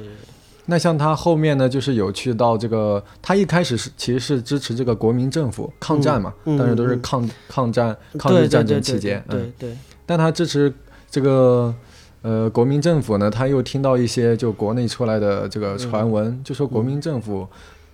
[0.65, 10.73] 那像他后面呢，就是有去到这个，他一开始是其实是支持这个国民政府抗战嘛，嗯嗯当时都是嗯抗抗战抗日战争期间，嗯，对对但他支持
[11.11, 11.75] 这个
[12.21, 17.45] 呃国民政府呢，他又听到一些就国内出来的这个传闻，就说国民政府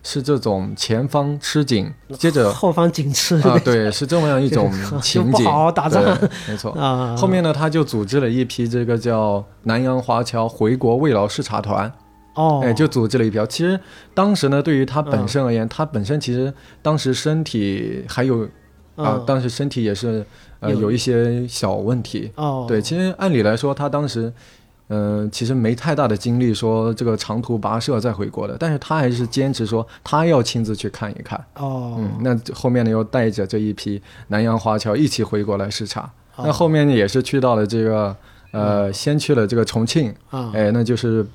[0.02, 6.04] 是这种前方吃紧，接着后方紧吃啊，对，是这么样一种 情景，不好好打仗，
[6.48, 6.72] 没错。
[6.80, 11.92] 啊，后面呢，他就组织了一批这个叫南洋华侨回国慰劳视察团，
[12.36, 13.46] 哦，哎，就组织了一票。
[13.46, 13.80] 其实
[14.14, 18.44] 当时呢，对于他本身而言，他本身其实当时身体还有
[18.96, 20.26] 啊嗯，当时身体也是
[20.62, 22.32] 呃有有一些小问题。
[22.36, 24.32] 哦，对，其实按理来说，他当时。
[24.90, 31.40] 嗯、其实没太大的精力说这个长途跋涉再回国的，但是他还是坚持说他要亲自去看一看。
[31.56, 36.02] 哦，嗯，那后面呢又带着这一批南洋华侨一起回国来视察。
[36.36, 36.44] 哦。
[36.46, 38.16] 那后面呢也是去到了这个
[38.52, 41.26] 呃，先去了这个重庆，啊，哎，那就是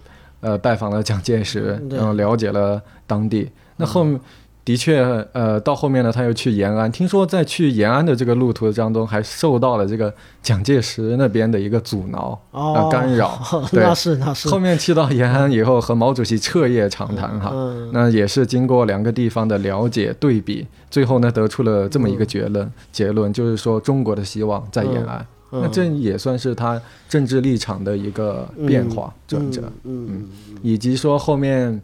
[0.41, 1.97] 呃拜访了蒋介石，对。
[1.97, 3.51] 然后了解了当地。
[3.77, 4.21] 那后面
[4.65, 6.91] 的确，呃，到后面呢，他又去延安。
[6.91, 10.11] 听说在去延安的这个路途当中，还受到了这个
[10.43, 13.39] 蒋介石那边的一个阻挠、哦，干扰。
[13.71, 14.49] 对那是那是。
[14.49, 25.19] 后面去到延安以后，和毛主席彻夜长谈哈，嗯那也是经过两个地方的了解对比，最后呢得出了这么一个结论，结论就是说中国的希望在延安。
[25.53, 30.29] 嗯那这也算是他政治立场的一个变化转折，嗯嗯
[30.63, 31.83] 以及说后面。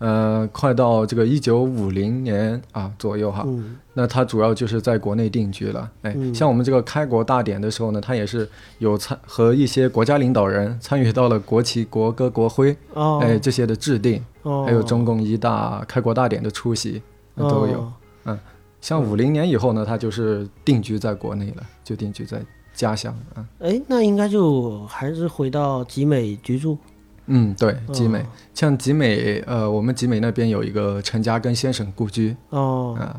[0.00, 5.90] 呃，快到这个一九五零年啊左右哈，嗯那他主要就是在国内定居了。
[6.00, 17.02] 哎，嗯像我们这个开国大典的时候呢，他也是有参和一些国家领导人参与到了国旗、国歌、国徽，哦，哎这些的制定，哦，还有中共一大开国大典的出席，
[17.34, 17.92] 那都有。
[18.24, 18.38] 嗯
[18.80, 22.40] 像五零年以后呢，他就是定居在国内了，就定居在
[22.72, 23.44] 家乡啊。
[23.58, 26.78] 哎，那应该就还是回到集美居住。
[27.26, 28.26] 嗯，对，集美，哦。
[28.54, 32.36] 像集美，呃，我们集美那边有一个陈嘉庚先生故居。
[32.50, 33.16] 哦，啊，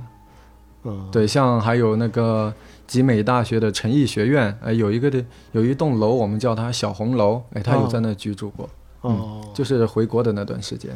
[0.83, 2.53] 嗯，对，像还有那个
[2.85, 8.69] 集美大学的陈毅学院，哎，有一个的有一栋楼，我们叫它小红楼，哎，他有哦在那居住过，
[9.01, 10.91] 哦，就是回国的那段时间。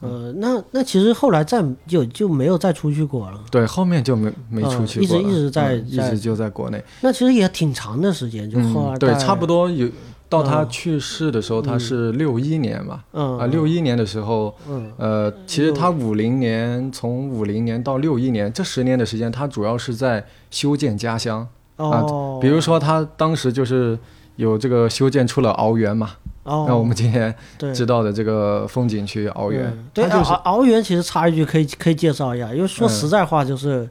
[0.00, 3.40] 呃，那那其实后来再就就没有再出去过了。
[3.50, 6.84] 对，后面就没没嗯出去一直一直在一直就在国内。
[7.00, 9.88] 那其实也挺长的时间，就后嗯，对，来大概差不多有
[10.28, 13.38] 到他嗯去世的时候，他是六一年嘛，嗯。
[13.38, 14.90] 啊，六一年的时候，嗯。
[14.96, 21.46] 呃，其实他五零年从五零年到六一年这十年的时间，他主要是在修建家乡。
[21.76, 22.02] 啊，
[22.40, 23.98] 比如说他当时就是
[24.36, 26.12] 有这个修建出了鳌园嘛，
[26.42, 27.34] 哦，那我们今天
[27.74, 33.86] 知道的这个风景区鳌园嗯，对，它就是鳌鳌园其实插一句可以可以介绍一下，因为说嗯实在话就是，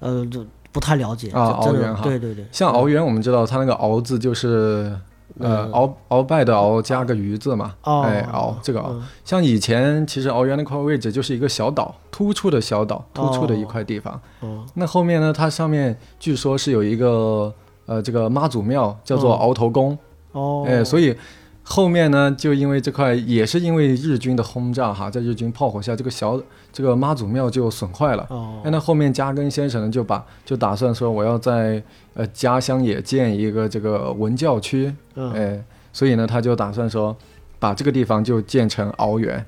[0.00, 2.02] 呃，就不太了解啊就鳌园哈。
[2.02, 4.90] 对对对，像鳌园，我们知道它那个鳌字就是。
[5.38, 5.72] 呃，嗯。
[5.72, 9.02] 鳌鳌拜的鳌加个鱼字嘛，哦哎，鳌这个鳌，嗯。
[9.24, 14.20] 像以前其实鳌园那块位置就是一个小岛，突出的小岛，突出的一块地方。
[14.40, 17.52] 哦那后面呢，它上面据说是有一个
[17.86, 19.96] 呃这个妈祖庙，叫做鳌头宫，
[20.32, 21.16] 哦，哎，所以
[21.62, 26.40] 后面呢，就因为这块也是因为日军的轰炸哈，在日军炮火下，这个小
[26.76, 28.26] 这个妈祖庙就损坏了。
[28.28, 37.16] 哦哎，那后面加根先生呢，就把就打算说我要在呃家乡也建一个这个文教区，嗯哎，所以呢，他就打算说
[37.58, 39.42] 把这个地方就建成鳌园。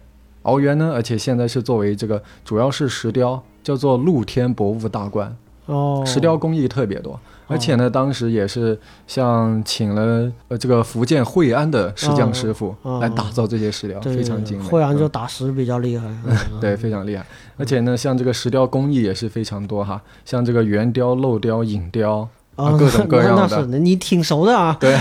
[0.45, 5.37] 鳌园呢，而且现在是作为这个主要是石雕，叫做露天博物大观，
[5.67, 7.21] 哦石雕工艺特别多。
[7.48, 14.64] 而且呢，当时也是像请了呃这个福建惠安的石匠师傅哦来打造这些石雕，对非常精美。
[14.64, 16.61] 惠安就嗯打石比较厉害， 嗯。
[16.61, 17.26] 对，非常厉害。
[17.56, 23.48] 而且呢，像这个石雕工艺也是非常多哈，像这个圆雕、镂雕、影雕，啊，各种各样的。
[23.50, 24.94] 那那是你挺熟的啊，对，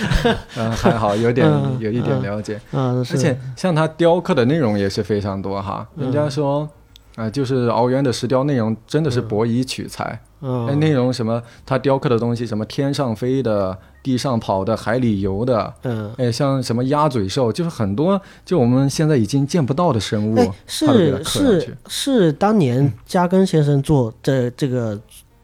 [0.56, 2.60] 嗯，还好有点嗯有一点了解。
[2.72, 3.14] 嗯，是。
[3.14, 6.04] 而且像它雕刻的内容也是非常多哈，嗯。
[6.04, 6.68] 人家说。
[7.16, 21.76] 啊、就是鳌园的石雕内容真的是博以取材，哎、嗯内容什么，他雕刻的东西什么天上飞的、地上跑的、海里游的，嗯，哎，像什么鸭嘴兽，就是很多就我们现在已经见不到的生物，是是。
[21.86, 24.98] 是，当年加根先生做这这个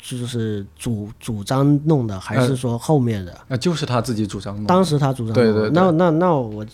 [0.09, 3.33] 就是主主张弄的，还是说后面的？
[3.49, 4.69] 啊，就是他自己主张弄的。
[4.69, 6.65] 当时他主张弄的对对对那那那我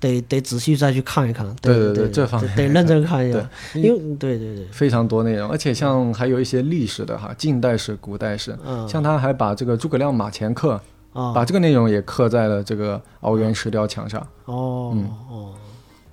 [0.00, 10.80] 得得仔细再去看一看，对对对对这方面得得认真看一下，对因为对对对，非常多内容，而且像还有一些历史的哈，近代史、古代史，嗯像他还把这个诸葛亮马前课，
[11.12, 14.20] 啊把这个内容也刻在了这个鳌园石雕墙上。
[14.46, 15.54] 哦嗯哦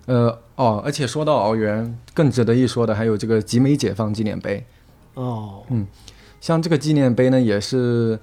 [0.06, 4.66] 呃哦，而且说到鳌园，更值得一说的还有这个集美解放纪念碑。
[5.14, 5.64] 哦
[6.42, 8.18] 像这个纪念碑呢，也是，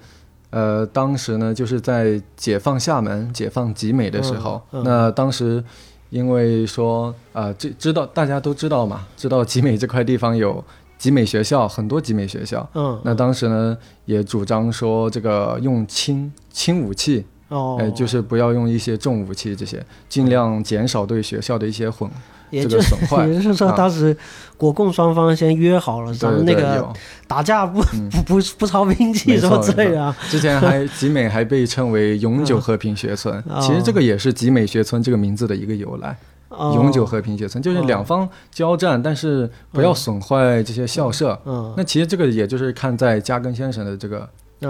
[0.49, 5.63] 呃，当时呢就是在解放厦门、解放集美的时候，嗯嗯那当时
[6.09, 10.63] 因为说啊，这、知道大家都知道嘛，知道集美这块地方有
[10.97, 12.67] 集美学校，很多集美学校。
[12.73, 22.15] 嗯那当时呢，也主张说这个用轻轻武器，哦，哎，就是不要用一些重武器，这些尽量减少对学校的一些混这
[22.49, 23.25] 也就个损坏。
[23.29, 24.15] 也就是说，啊当时
[24.57, 26.87] 国共双方先约好了，咱们那个
[27.27, 27.81] 打架不
[28.11, 30.15] 不不不操兵器没什么之类的啊。
[30.29, 36.17] 之前还集美还被称为 永久和平学村，嗯其实这个也是集美学村这个名字的一个由来。
[36.49, 41.37] 哦永久和平学村就是两方交战，但是不要损坏这些校舍。
[41.45, 44.29] 嗯那其实这个也就是看在加根先生的这个嗯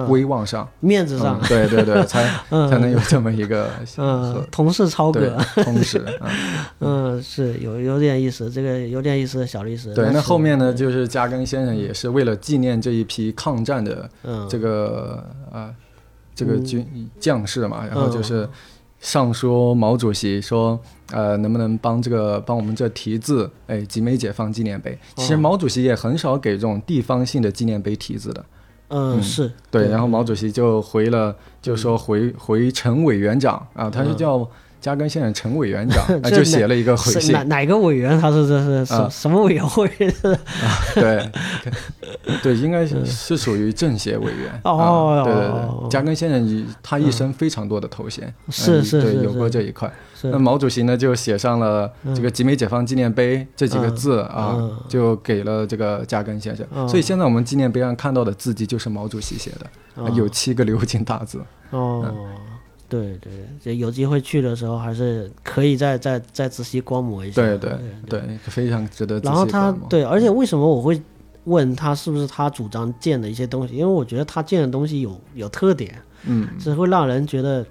[0.09, 1.39] 威望上，面子上。
[1.41, 2.69] 嗯，对对对， 才嗯。
[2.69, 6.03] 才能有这么一个嗯，同事超哥，同事，
[6.79, 7.15] 嗯。
[7.15, 9.93] 嗯，是有有点意思，这个有点意思的小历史。
[9.93, 10.09] 对。
[10.11, 14.45] 那后面呢，就是加根先生也是为了纪念这一批抗战的嗯。
[14.49, 15.73] 这个啊
[16.35, 16.65] 这个嗯。
[16.65, 18.47] 军将士嘛，然后就是
[18.99, 20.77] 上书毛主席说，
[21.11, 24.97] 呃，能不能帮这个帮我们这题字，哎，集美解放纪念碑。
[25.15, 28.43] 其实毛主席也很少给这种地方性的纪念碑题字的。
[28.89, 29.89] 嗯，是对。
[29.89, 34.47] 然后毛主席就回了，就说回回陈委员长啊，他是叫。
[34.87, 38.17] 嘉庚县陈委员长 就写了一个回信，哪哪个委员？
[38.21, 39.85] 他说这是什什么委员会？
[40.95, 41.29] 对
[42.41, 44.61] 对，应该是是属于政协委员。
[44.63, 49.91] 哦，对对对，嘉庚先生他一生非常多的头衔，是是是，有过这一块。
[50.21, 54.57] 那毛主席呢，就写上了这个“集美解放纪念碑”这几个字啊，
[54.87, 56.65] 就给了这个嘉庚先生。
[56.87, 61.41] 所以现在我们纪念碑上看到的字迹就是毛主席写的，有七个鎏金大字。
[61.71, 62.05] 哦。
[62.89, 63.31] 对对，
[63.61, 67.41] 这有机会去的时候，还是可以再再再仔细观摩一下。
[67.41, 67.71] 对对
[68.07, 69.19] 对，非常值得。
[69.19, 71.01] 然后他对，而且为什么我会
[71.43, 73.75] 问他是不是他主张建的一些东西？
[73.75, 77.65] 因为我觉得他建的东西有有特点，嗯，是会让人觉得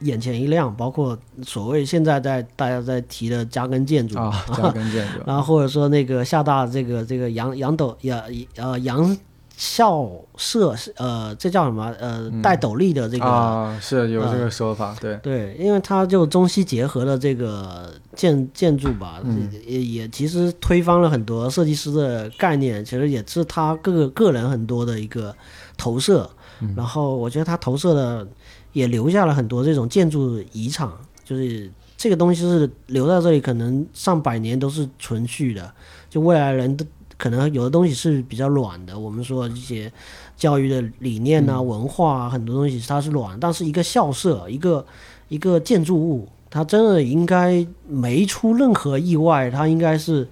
[0.00, 0.74] 眼前一亮。
[0.76, 8.22] 包括所谓现在在大家在提的加根建筑啊，加根建筑， 然后或者说那个厦大这个这个杨杨斗杨
[8.56, 9.16] 呃杨。
[9.64, 11.94] 校舍是呃，这叫什么？
[12.00, 19.22] 呃，带斗笠的这个啊，是有这个说法，对对，因为它就中西结合的这个建建筑吧，
[19.64, 25.32] 也也其实推翻了很多设计师的概念，其实也是他个个人很多的一个
[25.78, 26.28] 投射。
[26.74, 28.26] 然后我觉得他投射的
[28.72, 30.90] 也留下了很多这种建筑遗产，
[31.24, 35.72] 就是这个东西是留在这里，可能上百年都是存续的，
[36.10, 36.84] 就未来人的。
[37.22, 39.92] 可能有的东西是比较软的，我们说一些
[40.36, 43.38] 教育的理念啊、文化啊，很多东西它是软。
[43.38, 44.84] 但是一个校舍、一个
[45.28, 50.26] 一个建筑物，它真的应该没出任何意外，它应该是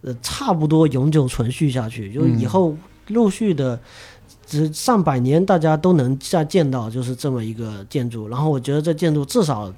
[0.00, 2.74] 呃差不多永久存续下去，就以后
[3.08, 3.78] 陆续的，
[4.46, 8.28] 只上百年大家都能再见到，就是这么一个建筑。
[8.28, 9.70] 然后我觉得这建筑至少，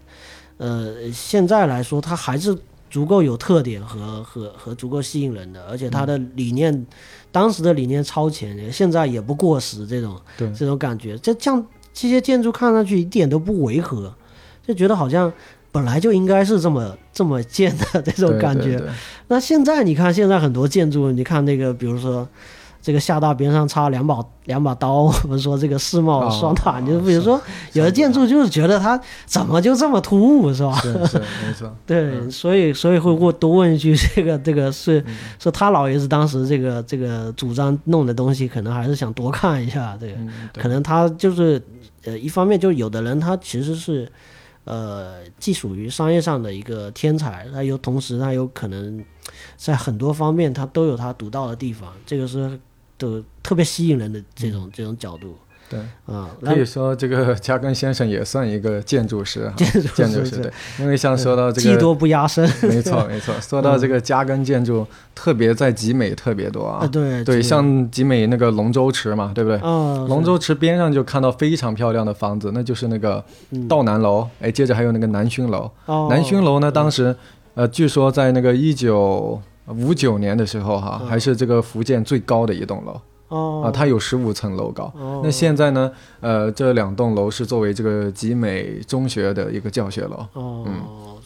[0.58, 2.56] 呃，现在来说它还是。
[2.90, 6.86] 足够有特点和和和足够吸引人的，而且它的理念，
[7.30, 14.14] 当时的理念超前，现在也不过时，这种这种感觉，这像这些建筑看上去一点都不违和，
[14.66, 15.32] 就觉得好像
[15.70, 18.82] 本来就应该是这么这么建的 这种感觉。
[19.28, 22.28] 那现在你看，现在很多建筑，你看那个，比如说。
[22.86, 30.72] 这个厦大边上插两把两把刀， 我们说这个世贸双塔，就比如说有的建筑就是觉得它怎么就这么突兀，是吧？
[30.78, 31.76] 是是没错。
[31.84, 35.04] 对，所以所以会问多问一句，这个这个是
[35.40, 40.14] 是他老爷子当时这个这个主张弄的东西，可能还是想多看一下，这个
[40.54, 41.60] 可能他就是
[42.04, 44.08] 呃一方面就有的人他其实是
[44.62, 49.04] 呃既属于商业上的一个天才，他又同时他有可能
[49.56, 52.60] 在很多方面他都有他独到的地方，这个是。
[52.98, 55.36] 都特别吸引人的这种这种角度，
[55.68, 59.52] 对啊，可以说这个加根先生也算一个建筑师，
[59.94, 63.34] 建筑师对，因为像说到这个，技多不压身，没错 没错。
[63.40, 69.58] 说到这个加根建筑，特别在集美特别多啊，对对，像集美那个龙舟池嘛，对不对？
[69.60, 73.22] 龙舟池边上就看到非常漂亮的房子，那就是那个
[73.68, 75.70] 道南楼，哎，接着还有那个南薰楼。
[76.08, 77.14] 南薰楼呢，当时
[77.54, 79.42] 呃，据说在那个一九。
[79.68, 84.92] 五九年的时候，哈，还是这个福建最高的一栋楼哦，啊，它有十五层楼高。
[85.22, 85.90] 那现在呢，
[86.20, 90.24] 呃，这两栋楼是作为这个集美中学的一个教学楼。
[90.34, 90.72] 哦，嗯，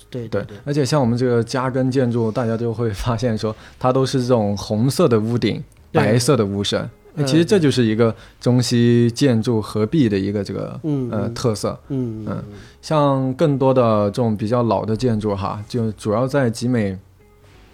[0.09, 0.57] 对对对。
[0.64, 5.62] 而且像我们这个加根建筑，大家就会发现说，它都是这种红色的屋顶，
[5.93, 6.88] 白色的屋身。
[7.26, 10.80] 其实这就是一个中西建筑合璧的一个这个
[11.11, 11.78] 呃特色。
[11.88, 12.43] 嗯嗯，
[12.80, 16.99] 像更多的这种比较老的建筑哈，就主要在集美。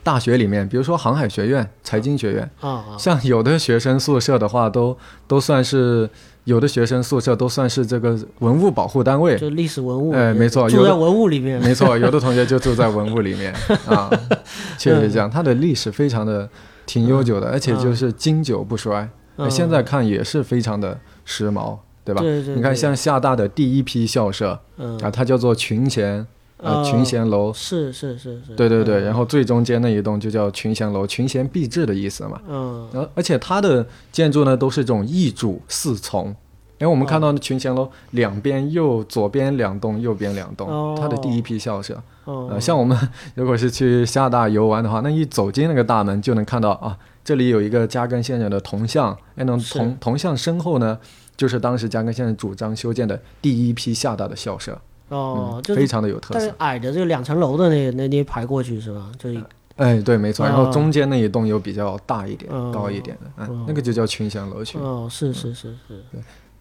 [0.06, 4.96] 大学里面，比如说航海学院、财经学院啊，像有的学生宿舍的话，都
[5.26, 6.08] 都算是
[6.44, 10.12] 有的学生宿舍都算是这个文物保护单位，就历史文物。
[10.12, 11.60] 哎，没错，住在文物里面。
[11.60, 13.52] 没错，有的同学就住在文物里面
[13.90, 14.08] 啊，
[14.78, 15.28] 确实这样。
[15.28, 16.48] 它的历史非常的
[16.86, 19.08] 挺悠久的，而且就是经久不衰。
[19.50, 22.22] 现在看也是非常的时髦，对吧？
[22.22, 22.54] 对对。
[22.54, 24.60] 你看，像厦大的第一批校舍
[25.02, 26.24] 啊，它叫做群贤。
[26.58, 27.52] 呃，群贤楼。
[27.52, 32.40] 是是是是，对对对，然后最中间那一栋就叫群贤楼，群贤毕至的意思嘛。
[32.48, 36.28] 嗯，然后而且它的建筑呢都是这种一主四从，
[36.78, 42.02] 因为我们看到的群贤楼两边右左边两栋，右边两栋，它的第一批校舍。
[42.24, 42.98] 呃，像我们
[43.34, 50.98] 如果是去厦大游玩的话，那一走进那个大门就能看到啊，这里有一个嘉庚先生的铜像，哎，那铜铜像身后呢，
[51.36, 54.80] 就是当时嘉庚先生主张修建的第一批厦大的校舍。
[55.08, 56.34] 哦，就非常的有特色。
[56.34, 59.10] 但是矮的这个两层楼的那那那排过去是吧？
[59.18, 59.30] 就
[59.76, 60.46] 哎，对，没错。
[60.46, 64.80] 然后中间那一栋又比较大一点、高一点的，嗯，那个就叫群祥楼群。
[64.80, 66.02] 哦，是是是是。
[66.10, 66.20] 对，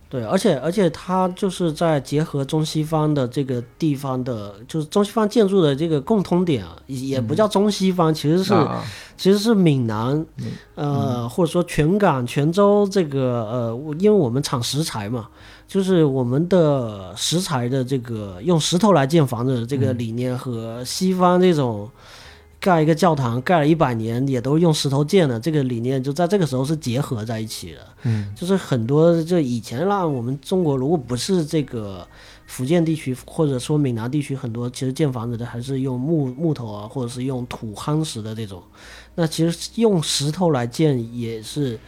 [0.10, 8.84] 对，而且而且它就是在结合中西方的这个地方的，就是中西方建筑的这个共通点啊，也也不叫中西方，其实是、啊
[9.18, 10.26] 其实是闽南，
[10.76, 15.30] 呃，或者说全港、泉州这个呃，因为我们产石材嘛，
[15.68, 21.90] 就是我们的石材的这个用石头来建房子的这个理念和西方这种
[22.60, 27.80] 盖一个教堂盖了一百年也都用石头建的这个理念，就在这个时候是结合在一起的。
[28.04, 32.08] 嗯，就是很多就以前让我们中国如果不是这个
[32.48, 38.64] 福建地区或者说闽南地区，很多其实建房子的还是用木木头啊，或者是用土夯实的这种。
[39.16, 41.80] 那其实用石头来建也是，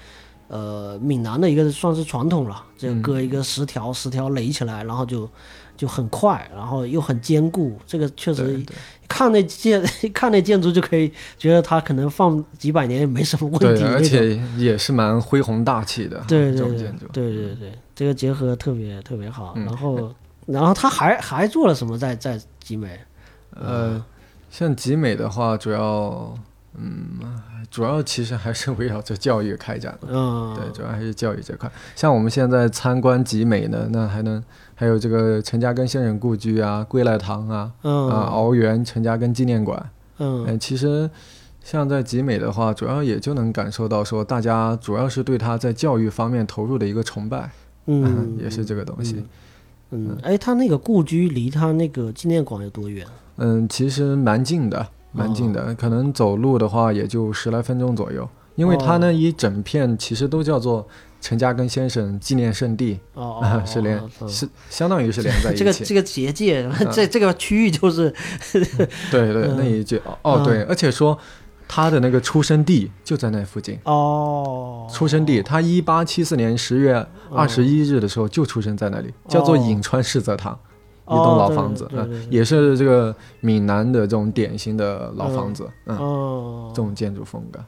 [0.48, 5.30] 呃，闽南的一个算是传统了，这个割一个石条，石条垒起来，然后就
[5.76, 7.78] 就很快，然后又很坚固。
[7.86, 8.64] 这个确实
[9.08, 9.82] 看那建
[10.14, 14.02] 看那建筑就可以觉得它可能放几百年也没什么问题对，而。
[14.02, 16.94] 且也是蛮恢宏大气的对对对。
[17.12, 19.54] 对对对，这个结合特别特别好。
[19.58, 20.14] 嗯然后，
[20.46, 22.98] 然后他还还做了什么在在集美？
[23.52, 24.02] 呃，
[24.50, 26.34] 像集美的话，主要
[26.80, 27.20] 嗯，
[27.70, 30.08] 主要其实还是围绕着教育开展的。
[30.12, 31.72] 嗯，对，主要还是教育这块。
[31.96, 34.44] 像我们现在参观集美呢，那还能
[34.76, 39.90] 还有这个陈嘉庚先生故居啊、归来堂啊、嗯啊鳌园陈嘉庚纪念馆。
[40.20, 41.10] 嗯嗯，其实
[41.64, 47.52] 像在集美的话，主要也就能感受到说，大家主要是对他在教育方面投入的一个崇拜，
[47.88, 49.24] 嗯， 也是这个东西。
[49.92, 53.06] 嗯，哎，他那个故居离他那个纪念馆有多远？
[53.38, 55.54] 嗯，其实蛮近的，蛮近哦。
[55.54, 58.28] 的，可能走路的话也就十来分钟左右。
[58.56, 60.88] 因为它呢，一整片其实都叫做
[61.22, 65.60] 陈嘉庚先生纪念圣地，哦，啊，哦 是连是相当于是连在一起。
[65.60, 68.10] 这个这个结界，这这个区域就是
[69.12, 71.16] 对对， 那一句哦哦对，而且说
[71.68, 73.78] 他的那个出生地就在那附近。
[73.84, 80.58] 哦，出生地，他一八七四年十月二十一日的时候就出生在那里，叫做颍川世泽堂，
[81.08, 87.60] 一栋老房子，嗯也是这个闽南的这种典型的老房子，嗯，哦这，种建筑风格。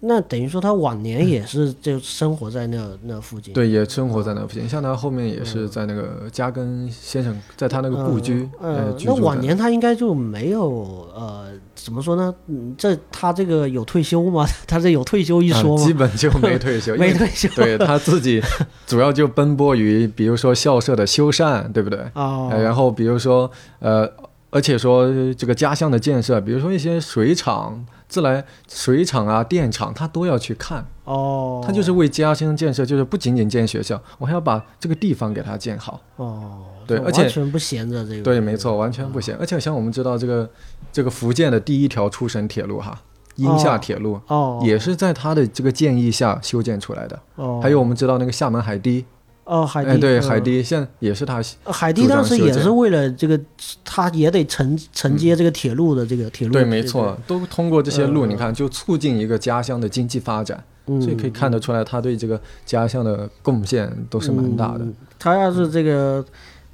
[0.00, 3.52] 那等于说他晚年也是就生活在那那附近。
[3.54, 9.14] 对，也生活在那附近，像他后面也是在那个加根先生在他那个故居，呃，呃，那。
[9.26, 12.32] 晚年他应该就没有呃，怎么说呢？
[12.46, 14.46] 嗯，这他这个有退休吗？
[14.68, 15.84] 他这有退休一说啊、吗？
[15.84, 17.48] 基本就没退休， 没退休。
[17.56, 18.40] 对他自己
[18.86, 21.98] 主要就奔波于，比如说校舍的修缮，对不对？
[22.14, 24.08] 哦，呃，然后比如说呃，
[24.50, 30.86] 而且说这个家乡的建设，比如说一些水厂、自来水厂啊、电厂，他都要去看。
[31.04, 36.00] 哦，他就是为家乡建设，就是不仅仅建学校，我还要把这个地方给它建好。
[36.16, 38.22] 哦，对而且完全不闲着这个。
[38.22, 39.36] 对，没错，完全不行。
[39.38, 40.48] 而且像我们知道这个
[40.92, 43.00] 这个福建的第一条出省铁路哈，
[43.36, 44.20] 阴厦铁路。
[44.26, 49.04] 哦，也是在他的这个建议下修建出来的，哦，还有我们知道那个厦门海堤，
[49.46, 53.40] 哦，海哎，堤，对，嗯海堤现在也是他呃海堤当时也是为了这个，
[53.84, 56.52] 他也得承承接这个铁路的这个铁路。
[56.52, 64.80] 对，没错，都通过这些路，嗯你看就促进一个家乡的经济发展，嗯，所以可以看得出来他对这个家乡的贡献都是蛮大的。
[64.80, 66.22] 嗯他要是这个，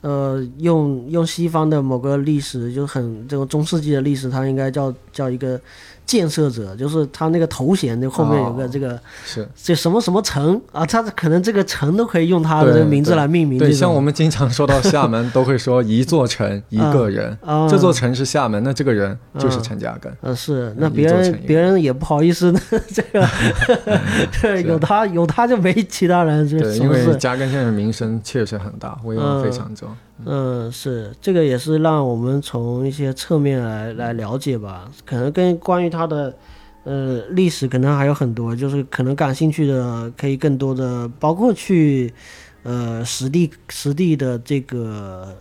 [0.01, 5.61] 呃，用用西方的某个历史，就很这种中世纪的历史，他应该叫叫一个
[6.05, 13.79] 建设者，就是他那个头衔那后面有个哦这个、是这什么什么城啊，他可能这个城都可以用他的这个名字来命名这对，种。
[13.79, 20.11] 像我们经常说到厦门，都会说一座城一个人， 啊，这座城是厦门，那这个人就是陈嘉庚。
[20.21, 22.53] 呃是，那嗯别人别人也不好意思，
[22.93, 23.27] 这个
[24.43, 26.79] 对有他有他就没其他人，是对，是？
[26.81, 29.89] 因为嘉庚先生名声确实很大，威望非常重。
[30.25, 36.35] 嗯，是这个也是让我们从一些侧面来来了解吧，可能跟关于他的
[36.85, 42.13] 呃历史可能还有很多，就是可能感兴趣的可以更多的，包括去
[42.63, 45.37] 呃实地实地的这个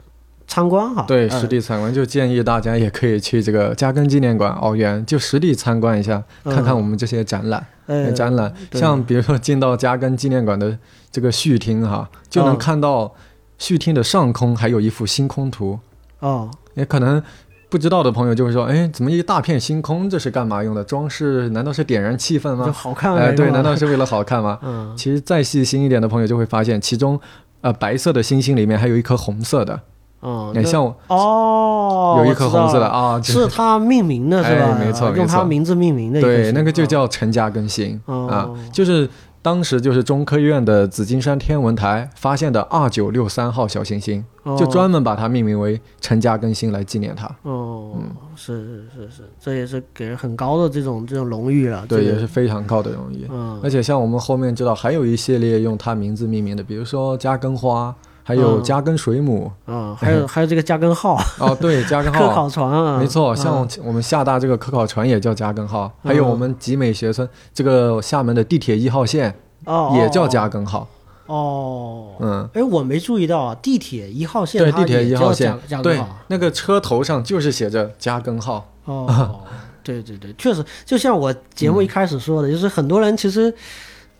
[0.47, 1.05] 参观哈。
[1.07, 7.65] 对，呃实地参观就建议大家也可以去这个嘉庚纪念馆、鳌园，就实地参观一下，看看我们这些展览。
[7.87, 8.79] 呃展览，对。
[8.79, 10.77] 像比如说进到嘉庚纪念馆的
[11.11, 13.13] 这个序厅哈，就能哦看到
[13.61, 15.79] 序厅的上空还有一幅星空图。
[16.19, 17.21] 哦也可能
[17.69, 20.09] 不知道的朋友就会说，哎，怎么一大片星空？
[20.09, 20.83] 这是干嘛用的？
[20.83, 21.47] 装饰？
[21.49, 22.71] 难道是点燃气氛就吗？
[22.71, 24.57] 好看哎，对，难道是为了好看吗？
[24.65, 27.19] 嗯其实再细心一点的朋友就会发现，其中
[27.61, 29.79] 呃白色的星星里面还有一颗红色的，
[30.21, 34.65] 哦，那哎，像我哦，有一颗红色的啊，是他命名的 是吧？
[34.77, 39.09] 哎没错用没错他名字命名的对，那个就哦叫陈嘉庚星、哦啊，就是
[39.41, 47.25] 当时就是中科院的紫金山天文台发现的二九六三号小行星，哦就专门把它命名为陈嘉庚星来纪念它。
[47.41, 47.95] 哦，
[48.35, 51.83] 是是是是，这也是给人很高的这种这种荣誉了。
[51.87, 53.27] 对，也是非常高的荣誉。
[53.31, 59.51] 嗯而且像我们后面知道，还有一系列用它名字命名的，比如说嘉庚花，还有嗯嘉庚水母。
[59.65, 62.35] 啊，还有 还有这个加根号哦，对，嘉庚科号。
[62.35, 69.33] 考船啊，没错，像啊我们厦大这个科考船也叫加根号，还有嗯我们集美学村这个厦门的地铁一号线
[69.65, 70.87] 哦也叫哦嘉庚号。
[71.27, 72.15] 哦。
[72.19, 78.67] 嗯，哎，我没注意到啊，地铁一号线对，地铁一号线加，加根对，那个车头上就是写着加根号。
[78.85, 79.39] 哦，
[79.83, 83.53] 对对对，确实，就像我节嗯目一开始说的，就是很多人其实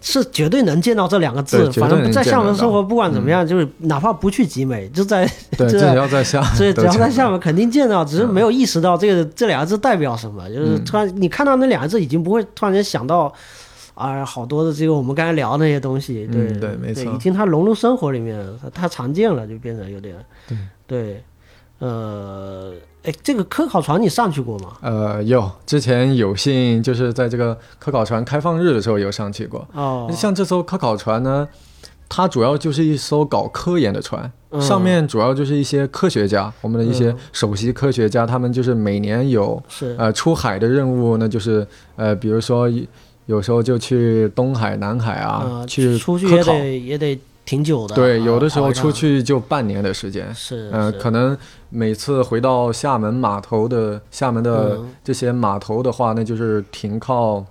[0.02, 5.26] 是绝对能见到这两个字反正在厦门生活，不管怎么样，就是哪怕不去集美，就在
[5.70, 10.84] 只要在厦，所以只要在厦门肯定见到，只是没有意识到这个这两个字代表什么，就是嗯。
[10.84, 13.34] 突然你看到那两个字，已经不会突然间想到。
[13.94, 17.14] 啊，好多的这个我们刚才聊的那些东西，对、嗯对没错。
[17.14, 20.16] 已经它融入生活里面了，它太常见了，就变成有点
[20.48, 20.58] 对。
[20.88, 21.24] 对，
[21.78, 22.74] 呃，
[23.04, 24.74] 哎，这个科考船你上去过吗？
[24.82, 29.68] 呃，有之前有幸就是在这个科考船开放日的时候有上去过。
[29.74, 31.48] 哦，像这艘科考船呢，
[32.08, 42.70] 它主要就是一艘搞科研的船，嗯上面主要就是一些科学家，我们的一些嗯首席科学家，他们就是每年有是呃出海的任务，那就是呃比如说
[43.26, 46.44] 有时候就去东海、南海啊，呃去出去也。
[46.44, 50.34] 得也得挺久的，对，啊有的时候出去就半年的时间。
[50.34, 51.38] 是，呃，可能
[51.70, 54.90] 每次回到厦门码头的厦门的嗯。
[55.04, 57.44] 这些码头的话，那就是停靠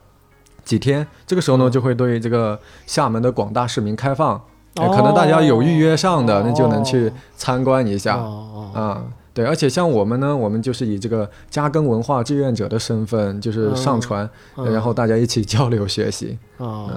[0.65, 1.07] 几天。
[1.27, 4.41] 这个时候呢，嗯就会对这个厦门的广大市民开放，
[4.75, 8.17] 可能大家有预约上的，那就能去哦参观一下。
[8.17, 9.05] 哦哦啊。
[9.33, 16.37] 对，而且像我们呢，我们就是以这个嘉庚文化志愿者的身份，就是上传，然后大家一起交流学习。
[16.57, 16.91] 哦，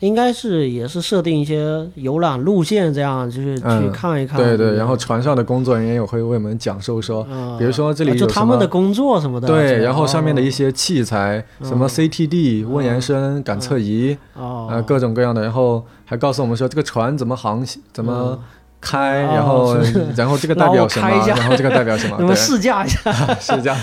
[0.00, 4.38] 应该是也是设定一些游览路线，这样就是去嗯看一看。
[4.38, 9.46] 对对，然后船上的工作人员也会为我们讲授说，呃比如说这里啊就有什么他们的工作什么的。
[9.46, 18.38] 对，然后上面的一些器材，什么嗯 CTD、温延伸、感测仪，哦，呃，各种各样的，然后还告诉我们说这个船怎么航行，怎么
[18.80, 19.76] 开，哦然后
[20.16, 23.12] 然后这个代表什么，然后这个代表什么， 你们对，试驾一下。
[23.40, 23.76] 试驾，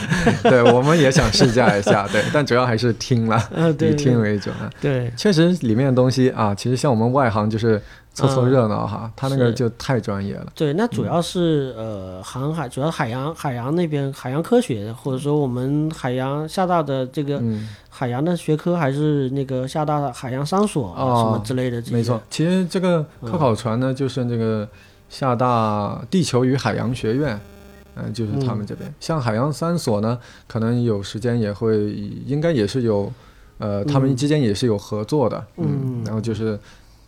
[0.44, 3.42] 对，我们也想试驾一下，对，但主要还是听了，
[3.80, 4.70] 以听为主啊。
[4.82, 7.82] 对，确实里面的东西啊，其实像我们外行就是
[8.14, 10.48] 凑凑嗯热闹哈，他那个就太专业了。
[10.56, 21.82] 对，那主要是、呃航海，主要海洋海洋那边海洋科学，或者说我们海洋厦大的这个嗯，海洋的学科，还是那个厦大海洋商所、啊哦什么之类的。
[21.92, 24.68] 没错，其实这个科考船呢，就是这个
[25.10, 27.40] 厦大地球与海洋学院，
[27.96, 28.94] 嗯、就是他们这边。
[29.00, 31.92] 像海洋三所呢，可能有时间也会，
[32.26, 33.12] 应该也是有，
[33.58, 36.60] 呃，他们嗯之间也是有合作的，嗯然后就是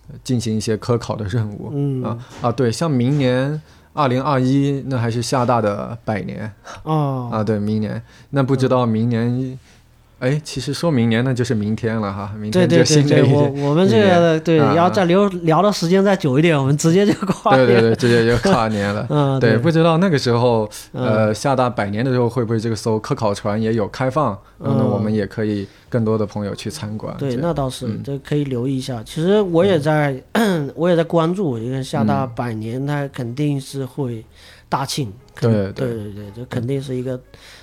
[0.08, 3.60] 呃进行一些科考的任务，嗯啊啊，对，像明年。
[3.92, 6.50] 二零二一，那还是厦大的百年
[6.84, 7.42] 哦啊！
[7.42, 9.58] 对，明年，那不知道明年，
[10.20, 17.66] 哎，其实说明年那就是明天了哈，明天就新的对，一我我们这一个对啊要再留聊的时间再久一点，我们直接就跨年。
[17.66, 19.06] 对对对，直接就跨年了。
[19.10, 24.38] 嗯，对，不知道那个时候，嗯呃，厦大百年的时候会不会这个艘科考船也有开放？
[24.58, 27.16] 嗯那我们也可以更多的朋友去参观。
[27.16, 29.02] 对，那倒是，嗯这可以留意一下。
[29.02, 30.22] 其实我也在，
[30.76, 34.22] 我也在关注，因为厦大嗯百年它肯定是会
[34.68, 35.10] 大庆，
[35.40, 37.18] 对对对对，这肯定是一个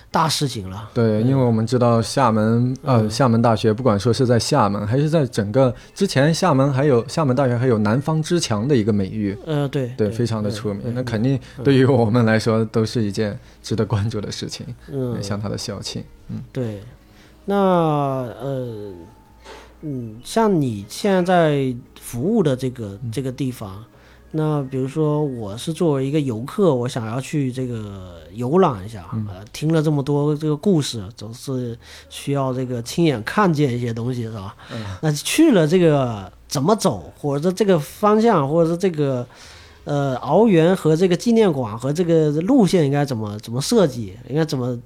[0.10, 0.90] 大事情了。
[0.94, 10.94] 对，因为我们知道厦门，呃，嗯厦门大学不管说是在厦门，还是在整个之前厦门还有厦门大学还有南方之强的一个美誉，呃，对对，非常的出名。
[10.96, 16.04] 那肯定对于我们来说都是一件值得关注的事情，嗯，像他的校庆。
[16.30, 16.82] 嗯对，
[17.46, 18.94] 那呃，
[19.82, 23.84] 嗯，像你现在在服务的这个嗯这个地方，
[24.32, 29.06] 那比如说我是作为一个游客，我想要去这个游览一下，
[29.52, 31.78] 听了这么多这个故事，总是
[32.10, 34.56] 需要这个亲眼看见一些东西，是吧？
[34.72, 39.26] 嗯那去了这个怎么走，或者说这个方向，或者是这个。
[39.90, 44.18] 呃，鳌园和这个纪念馆和这个路线应该怎么怎么设计？
[44.28, 44.78] 应该怎么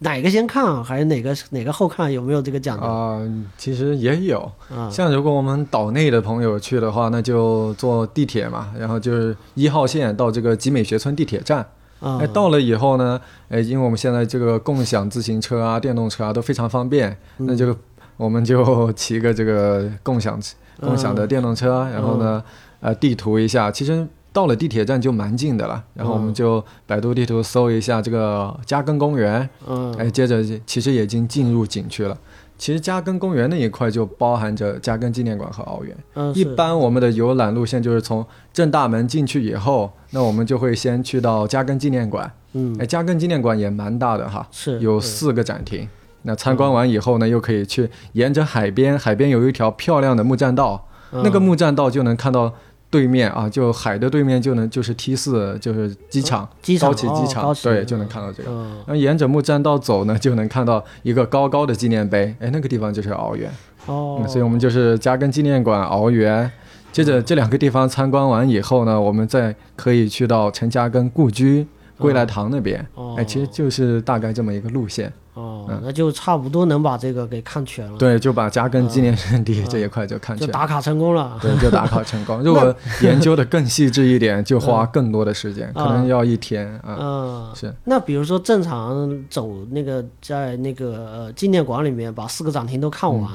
[0.00, 2.12] 哪个先看，还是哪个哪个后看？
[2.12, 3.20] 有没有这个讲究啊、
[3.56, 4.90] 其实也有，啊？
[4.90, 11.66] 像如果我们岛内的朋友去的话，那就坐地铁嘛，然后就是一号线到这个集美学村地铁站。
[12.00, 13.20] 啊哎，到了以后呢，
[13.50, 17.76] 哎，因为我们现在这个共享自行车啊、电动车啊都非常方便，嗯那就
[18.16, 20.40] 我们就骑个这个共享
[20.80, 22.42] 共享的电动车，然后呢，
[22.80, 32.16] 呃，地图一下，其实到了地铁站就蛮近的了，然后我们就百度地图搜一下这个嘉庚公园，嗯哎，接着其实已经进入景区了。
[32.56, 35.96] 其实嘉庚公园那一块就包含着嘉庚纪念馆和奥园。
[36.14, 42.30] 嗯，一般我们的游览路线就是从正大门进去以后，那我们就会先去到嘉庚纪念馆。
[42.52, 45.88] 嗯哎，嘉庚纪念馆也蛮大的哈，是有四个展厅。
[46.22, 52.52] 那参观完以后呢，又可以去沿着海边，海边有一条漂亮的木栈道，嗯那个木栈道就能看到
[52.90, 58.50] 对面啊，就海的对面就能就是 T 四，就是机场，机场高崎机场，哦对，就能看到这个。
[58.50, 63.48] 嗯然后沿着木栈道走呢，就能看到一个高高的纪念碑，哎，那个地方就是鳌园。
[63.86, 66.50] 哦嗯，所以我们就是嘉庚纪念馆、鳌园。
[66.92, 71.64] 接着这两个地方参观完以后呢，我们再可以去到陈嘉庚故居、
[71.96, 72.84] 归来堂那边。
[72.96, 75.12] 哦哎，其实就是大概这么一个路线。
[75.40, 80.46] 哦，那就差不多能把这个给看全了，对，就把嘉庚纪念圣地这一块就看全。
[80.46, 81.38] 就打卡成功了。
[81.40, 82.40] 对，就打卡成功。
[82.44, 86.96] 如果研究的更细致一点， 就花更多的时间，可能要一天啊。
[87.00, 87.74] 嗯，是。
[87.84, 93.30] 那比如说正常走那个在那个呃纪念馆里面把四个展厅都看完，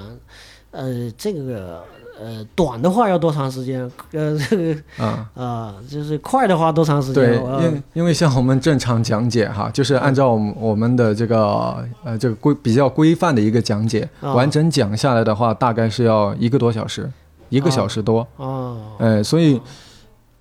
[0.75, 1.81] 呃，这个
[2.19, 3.89] 呃短的话要多长时间？
[4.11, 7.23] 呃，这个啊、啊就是快的话多长时间？
[7.23, 17.09] 对，呃因因为像我们正常讲解哈，就是按照我们我们的这个呃这个规比较规范的一个讲解，啊完整讲下来的话，大概是要一个多小时，
[17.49, 18.27] 一个小时多。
[18.37, 19.61] 哦，哎，所以，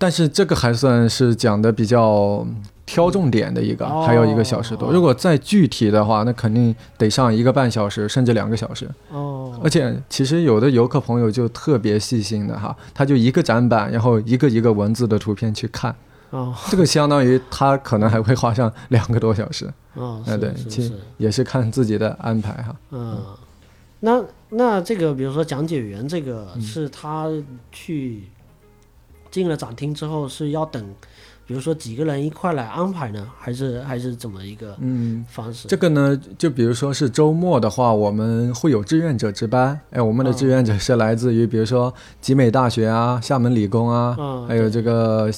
[0.05, 2.45] 但是这个还算是讲的比较
[2.85, 4.91] 挑重点的一个，哦还有一个小时多。
[4.91, 8.87] 如果再具体的话，那肯定得上一个半小时，甚至两个小时。
[9.09, 15.95] 哦，而且其实有的游客朋友就特别细心的哈，他就一个展板，然后一个一个文字的图片去看，
[16.29, 19.67] 哦，这个相当于他可能还会花上两个多小时。
[19.95, 22.75] 哦，哎，是对，其实也是看自己的安排哈。
[22.91, 23.23] 嗯，
[24.01, 27.27] 那那这个比如说讲解员这个嗯是他
[27.71, 28.25] 去
[29.35, 30.81] 进了展厅之后是要等，
[31.45, 35.67] 比如说几个人一块来安排呢，还是还是怎么一个嗯，方式？
[35.67, 39.77] 这个呢，就比如说是周末的话，我们会有志愿者值班。
[39.91, 45.29] 哎，我们的志愿者是来自于比如说集美大学啊、厦门理工啊，嗯，还有这个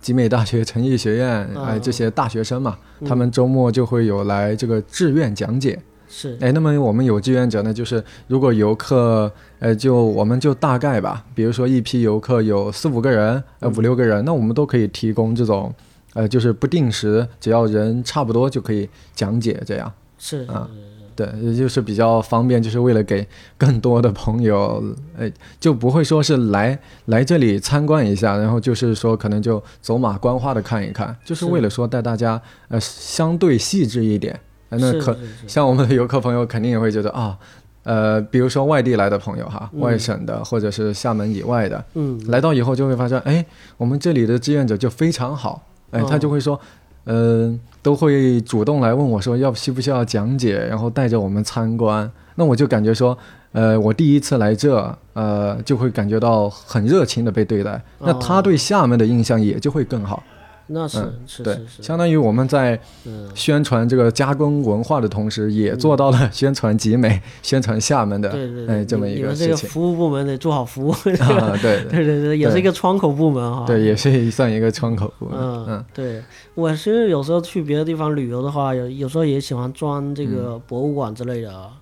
[0.00, 5.80] 集美大学诚毅学院，嗯哎，这些大学生嘛，嗯他们周末就会有来这个志愿讲解。
[6.16, 15.74] 是哎，那么我们有志愿者呢，就是如果游客，呃，就我们就大概吧，比如说一批游客有四五个人，呃，五六个人，那我们都可以提供这种，
[16.12, 19.92] 呃，就是不定时，只要人差不多就可以讲解这样。
[20.16, 20.70] 是啊
[21.16, 23.26] 对，也就是比较方便，就是为了给
[23.58, 24.82] 更多的朋友，
[25.16, 34.38] 呃，就不会说是来来这里参观一下，然后就是说可能就走马观花的看一看，就是是为了说带大家呃相对细致一点。
[34.80, 35.16] 呃那可
[35.46, 37.36] 像我们的游客朋友肯定也会觉得啊，
[37.84, 43.44] 呃，比如说外地来的朋友哈，嗯外省的或者是厦门以外的，嗯来到以后就会发现，哎，
[43.76, 46.58] 我们这里的志愿者就非常好，哎，哦他就会说，
[47.06, 52.10] 嗯、都会主动来问我说要需不需要讲解，然后带着我们参观。
[52.36, 53.16] 那我就感觉说，
[53.52, 60.20] 呃，我第一次来这，呃，就会感觉到很热情的被对待，那他哦对厦门的印象也就会更好。
[60.68, 73.64] 那是是是，是，相当于我们在嗯宣传这个加工文化的同时，也做到了宣传集美、宣传厦门的，对对哎，对，这么一你你们这个服务部门得做好服务，啊，对 对对对，也是一个窗口部门哈。
[73.66, 75.38] 对，也是算一个窗口部门。
[75.38, 76.22] 嗯嗯，对，
[76.54, 81.72] 我其实有时候去别的地方旅游的话，有有时候也喜欢装这嗯个博物馆之类的啊，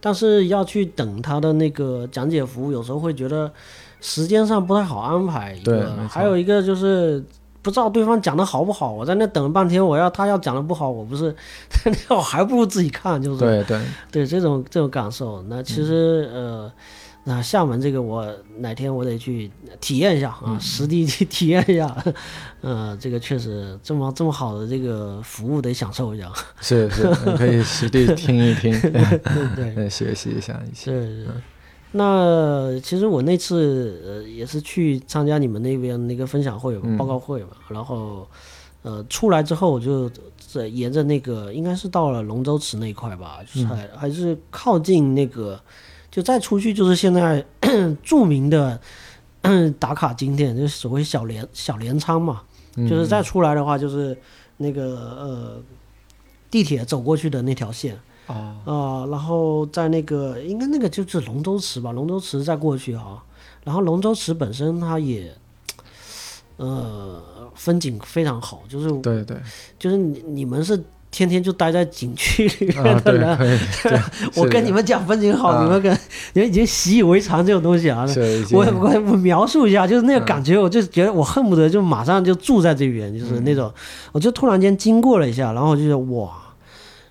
[0.00, 3.48] 但是要去等他的那个讲解服务，有时候会觉得
[4.00, 5.56] 时间上不太好安排。
[5.62, 7.22] 对还有一个就是。
[7.62, 11.34] 不知道对方讲的好不好，我在那等了半天，我要他要讲的不好，我不是，
[12.08, 15.40] 那我还不如自己看，就是对对，对这种这种感受。
[15.48, 16.72] 那其实、呃，
[17.24, 18.26] 那厦门这个我
[18.58, 19.48] 哪天我得去
[19.80, 21.96] 体验一下啊，实地去体验一下。
[22.62, 26.30] 呃，这个确实这么这么好的这个服务得享受一下。
[26.60, 28.90] 是是，你可以实地听一听，对
[29.54, 30.86] 对，呃学习一下一起。
[30.86, 31.28] 是是。
[31.92, 38.26] 那其实我那次呃也是去参加你们那边那个分享会报告会嘛，然后
[38.82, 45.60] 呃出来之后我就在沿着那个应该是到了龙舟池那一块吧，就是还、还是靠近那个，
[46.10, 47.44] 就再出去就是现在
[48.02, 48.80] 著名的
[49.78, 52.42] 打卡景点，就是所谓小镰小镰仓嘛，
[52.76, 54.16] 嗯就是再出来的话就是
[54.56, 54.82] 那个
[55.20, 55.62] 呃
[56.50, 57.98] 地铁走过去的那条线。
[58.64, 63.22] 哦，啊、然后在那个应该那个就是龙舟池吧，龙舟池再过去哈、
[63.64, 65.32] 然后龙舟池本身它也，
[66.56, 67.22] 呃，
[67.54, 69.36] 风景非常好，就是对对，
[69.78, 73.38] 就是你你们是天天就待在景区里 啊，面的，人，
[74.34, 75.62] 我跟你们讲风景好，啊。
[75.62, 75.92] 你们跟
[76.32, 78.06] 你们已经习以为常这种东西啊。
[78.50, 83.70] 我我我描述一下，就是那个嗯感觉，我就觉得我恨不得就马上就住在这边，就是嗯那种，
[84.12, 86.30] 我就突然间经过了一下，然后我就是哇，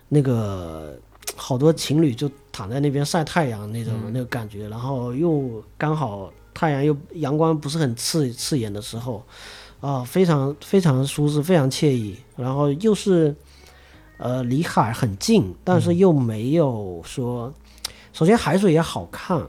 [0.08, 0.98] 那个
[1.44, 4.12] 好多情侣就躺在那边晒太阳那种、嗯。
[4.12, 9.24] 那个感觉，然后又刚好太阳又阳光不是很刺刺眼的时候，
[9.80, 13.34] 啊，非常非常舒适，非常惬意，然后又是
[14.18, 17.52] 呃离海很近，但是又没有说，
[18.12, 19.42] 首先海水也好看，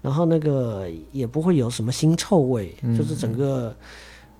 [0.00, 3.74] 然后那个也不会有什么腥臭味，就是整个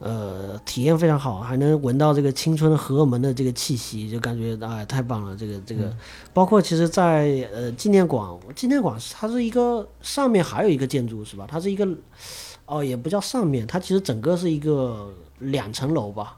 [0.02, 5.36] 呃体验非常好，还能闻到这个青春荷尔蒙的这个气息，就感觉哎太棒了。
[5.36, 5.90] 这个这个，
[6.34, 11.46] 包括其实在，呃纪念馆，纪念馆它是一个上面还有一个建筑是吧？
[11.48, 11.88] 它是一个
[12.66, 16.36] 哦也不叫上面，它其实整个是一个两层楼吧。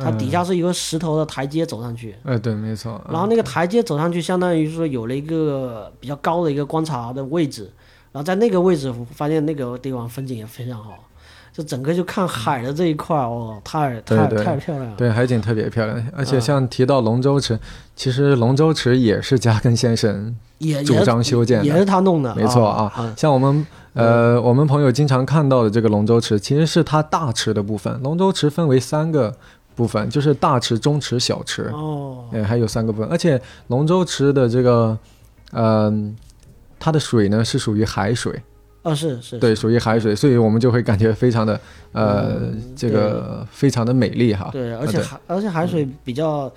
[0.00, 7.70] 它底下是一个石头的台阶走上去，呃，对，没错，然后那个台阶走上去，相当于说有了一个比较高的一个观察的位置，
[8.10, 10.98] 然后在那个位置发现那个地方风景也非常好，
[11.56, 14.94] 就整个就看海的这一块，哦，太太太漂亮了。
[14.94, 17.58] 对，海景特别漂亮，而且啊像提到龙舟池，
[17.94, 20.36] 其实龙舟池也是嘉庚先生
[20.84, 23.14] 主张修建的，也是他弄的，没错啊啊。
[23.16, 28.02] 像我们呃，我们朋友经常看到的这个龙舟池，其实是他大池的部分。
[28.02, 29.34] 龙舟池分为三个
[29.74, 33.08] 部分，就是大池、中池、小池，哦，哎，还有三个部分。
[33.08, 34.98] 而且龙舟池的这个，
[35.52, 36.14] 嗯、
[36.78, 38.42] 它的水呢是属于海水，
[38.86, 41.60] 哦是是，对，属于海水，所以我们就会感觉非常的
[41.90, 44.48] 呃，嗯这个非常的美丽哈。
[44.52, 46.48] 对，而且海而且海水比较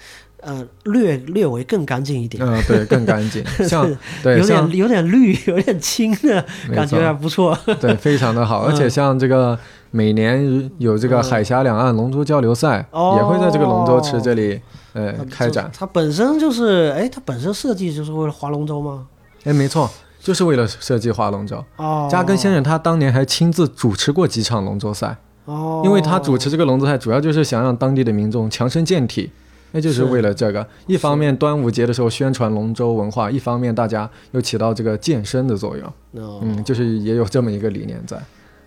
[0.42, 3.90] 呃略略微更干净一点，嗯、对，更干净， 像
[4.22, 7.58] 对有点有点绿，有点青的感觉还不错。
[7.82, 9.58] 对，非常的好， 而且嗯像这个
[9.90, 14.62] 每年有这个海峡两岸龙舟交流赛，哦也会在这个龙舟池这里
[14.94, 15.68] 呃开展。
[15.74, 19.08] 它本身就是，哎，它本身设计就是为了划龙舟吗？
[19.46, 21.64] 哎，没错，就是为了设计划龙舟。
[21.78, 29.32] 哦，加根先生他当年还亲自主持过几场龙舟赛，哦，因为他主持这个龙舟赛，主要就是想让当地的民众强身健体。
[29.72, 35.88] 那就是是为了这个，一方面端午节的时候宣传龙舟文化，一方面大家又起到这个健身的作用。
[36.24, 38.20] 哦，嗯，就是也有这么一个理念在。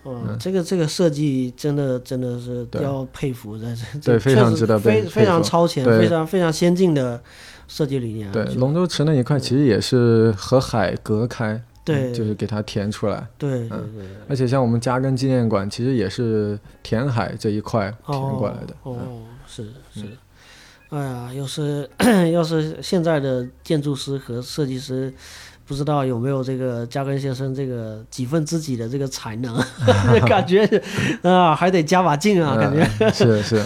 [0.05, 2.81] 嗯，这个这个设计真的真的是对。
[2.81, 7.21] 要佩服，在这对非常值得非佩非常超前，非常非常先进的
[7.73, 8.31] 设计理念。
[8.31, 13.27] 对，龙舟池那一块其实也是和海隔开，对嗯就是给它填出来。
[13.35, 18.75] 对对对而且像我们嘉庚纪念馆，其实也是填海这一块填过来的。
[18.83, 19.63] 哦，哦是
[19.95, 20.05] 嗯是。
[20.89, 21.89] 哎呀，要是
[22.31, 25.11] 要是现在的建筑师和设计师，
[25.65, 29.55] 不知道有没有这个加根先生这个几分之几的这个才能，
[30.27, 30.65] 感觉
[31.21, 32.87] 啊还得加把劲啊，感觉。
[32.99, 33.61] 嗯是是，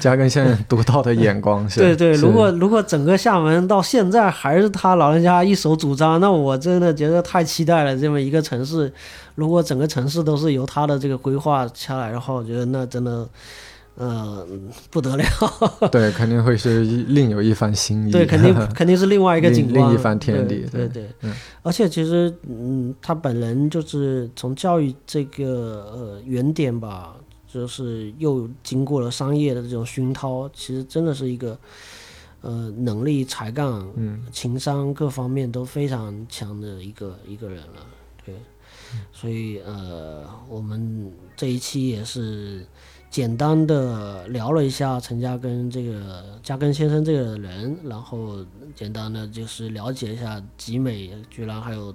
[0.00, 1.80] 嘉庚 先生独到的眼光是。
[1.80, 7.96] 对对，如果如果整个厦门到现在还是他老人家一手主张，那我真的觉得太期待了。
[7.96, 8.92] 这么一个城市，
[9.36, 13.28] 如果整个城市都是由他的这个规划下来的话，我觉得那真的，
[13.94, 14.46] 呃，
[14.90, 15.24] 不得了。
[15.92, 18.10] 对肯定会是另有一番心意。
[18.10, 27.14] 对，肯定 肯定是另外一个另景观，另一番天地对对对对，嗯而且其实，嗯，他本人就是从教育这个呃原点吧，
[27.46, 31.56] 就是又经过了商业的这种熏陶，其实真的是一个
[32.40, 37.86] 呃能力、才干、嗯情商各方面都非常强的一个一个人了。
[38.24, 38.34] 对，
[39.12, 42.64] 所以呃，我们这一期也是
[43.12, 48.38] 简单的聊了一下陈嘉庚这个嘉庚先生这个人，然后
[48.74, 51.94] 简单的就是了解一下集美居然还有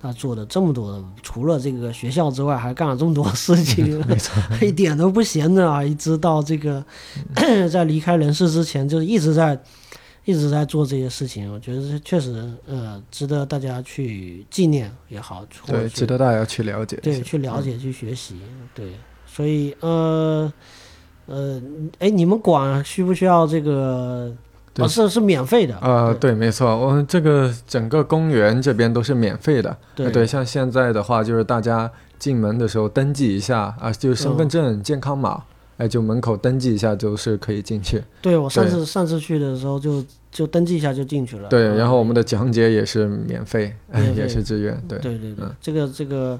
[0.00, 4.02] 他做的这么多的，除了这个学校之外，还干了这么多事情，
[4.62, 5.84] 一点都不闲着啊！
[5.84, 6.82] 一直到这个
[7.70, 9.60] 在离开人世之前，就是一直在
[10.24, 17.20] 一直在做这些事情，我觉得是确实呃值得大家去纪念也好，对，值得大家去了解对。
[17.20, 18.36] 去了解、去学习，
[18.74, 18.92] 对，
[19.36, 20.50] 所以呃
[21.26, 21.60] 呃，
[21.98, 24.32] 哎，你们管需不需要这个？
[24.72, 29.74] 对哦，是是免费的，呃，对，没错，我们这个整个公园这边都是免费的。
[29.94, 35.42] 对呃对，像现在的话，就是大家进门的时候登记一下啊，就是身份嗯证、健康码，
[35.78, 38.02] 哎，就门口登记一下就是可以进去。
[38.20, 41.48] 对我上次上次去的时候就就登记一下就进去了。
[41.48, 44.78] 对，嗯然后我们的讲解也是免费，哎免，费也是自愿。
[44.86, 46.38] 对，对对对，嗯这个这个，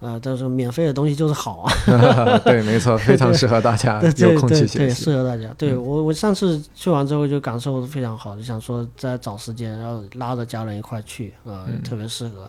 [0.00, 1.72] 啊，但是免费的东西就是好啊。
[2.44, 5.04] 对，没错，非常适合大家有空对对，去学习。
[5.04, 5.52] 适合大家。
[5.58, 12.48] 对嗯我我上次去完之后就感受非常好，就想说再找时间，然后拉着家人一块去啊、嗯特别适合。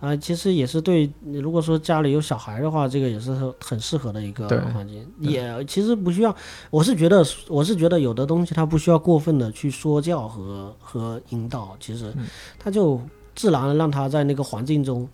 [0.00, 5.04] 啊、其实也是对，如果说家里有小孩的话，这个也是很很适合的一个环境。
[5.18, 6.34] 也其实不需要，
[6.70, 12.26] 我是觉得我是觉得有的东西它不需要过分的去说教和和引导，其实嗯
[12.58, 13.00] 它就
[13.34, 15.08] 自然的让他在那个环境中。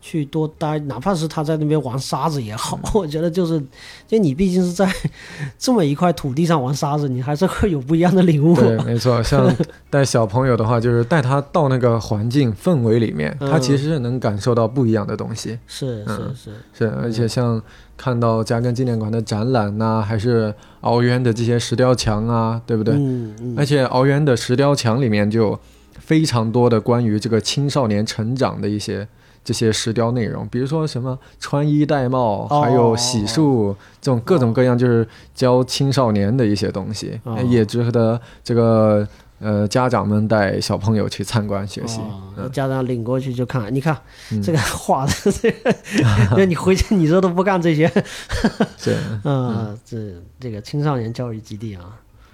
[0.00, 3.62] 去多待，哪怕是他在那边玩沙子也好， 我觉得就是，
[4.06, 4.90] 就你毕竟是在
[5.58, 8.54] 这么一块土地上玩沙子，你还是会有不一样的领悟。
[8.54, 9.54] 对，没错， 像
[9.90, 15.58] 带小朋友的话，就是带他到那个环境氛围里面，他嗯其实是能感受到不一样的东西。
[15.66, 17.60] 是是嗯是，是，而且像
[17.96, 22.94] 看到嘉庚纪念馆的展览呐、还是鳌渊的这些石雕墙啊，对不对？
[22.94, 25.60] 嗯嗯而且鳌渊的石雕墙里面就有
[25.98, 29.06] 非常多的关于这个青少年成长的一些
[29.42, 32.60] 这些石雕内容，比如说什么穿衣戴帽，哦。
[32.60, 37.38] 还有洗漱这种各种各样，就是教青少年的一些东西，哦。
[37.48, 39.06] 也值得这个
[39.38, 42.00] 呃家长们带小朋友去参观学习。
[42.36, 43.96] 哦，家长领过去就看，你看
[44.30, 44.42] 嗯。
[44.42, 45.74] 这个画的这个，
[46.36, 47.88] 就你回去你说都不干这些，
[48.76, 49.96] 是， 嗯，这
[50.38, 51.82] 这个青少年教育基地啊，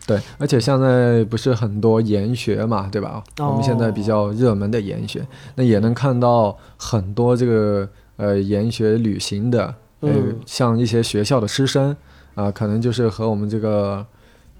[0.07, 3.25] 对，而且现在不是很多研学嘛，对吧？
[3.39, 5.27] 哦我们现在比较热门的研学，
[5.57, 11.97] 那也能看到很多这个呃研学旅行的，呃，嗯像一些学校的师生
[12.37, 14.07] 啊、可能就是和我们这个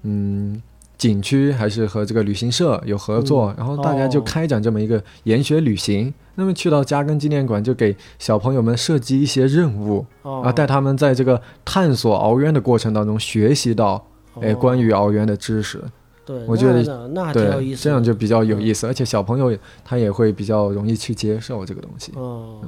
[0.03, 0.61] 嗯
[0.97, 6.13] 景区还是和这个旅行社有合作，嗯然后大家就哦开展这么一个研学旅行。
[6.35, 14.05] 那么去到嘉庚纪念馆，就给小朋友们设计一些任务哦啊，带他们在这个探索熬渊的过程当中学习到。
[14.41, 15.83] 哎，哦关于熬渊的知识，
[16.25, 22.11] 对，我觉得那还挺有意，思，这样就比较有意思，而且小朋友他也会比较容易去接受这个东西。
[22.15, 22.61] 哦，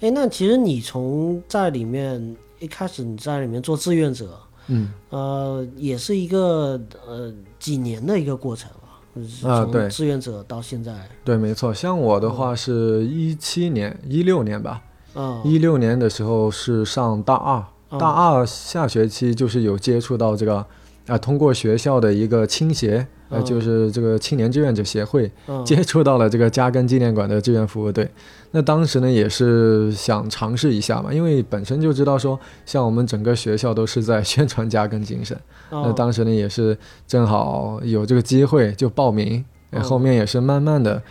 [0.00, 4.38] 哎，那其实你从在里面一开始你在里面做志愿者，
[4.68, 9.00] 嗯，呃，也是一个呃几年的一个过程啊，
[9.40, 9.88] 从啊对。
[9.88, 10.92] 志愿者到现在，
[11.24, 11.72] 对，没错。
[11.72, 14.82] 像我的话是一七年、一六年吧，
[15.14, 20.66] 啊，一六年的时候是上大二，嗯大二下学期就是有接触到这个。
[21.06, 28.08] 啊，通过学校的一个青协，呃，嗯就是这个青年志愿者协会，嗯接触到了这个嘉庚纪念馆的志愿服务队。
[28.52, 35.36] 那当时呢，也是想尝试一下嘛，因为本身就知道说，像我们整个学校都是在 宣传嘉庚精神。
[35.70, 36.76] 那哦当时呢，也是
[37.06, 39.44] 正好有这个机会就报名，
[39.82, 41.02] 后面也是慢慢的，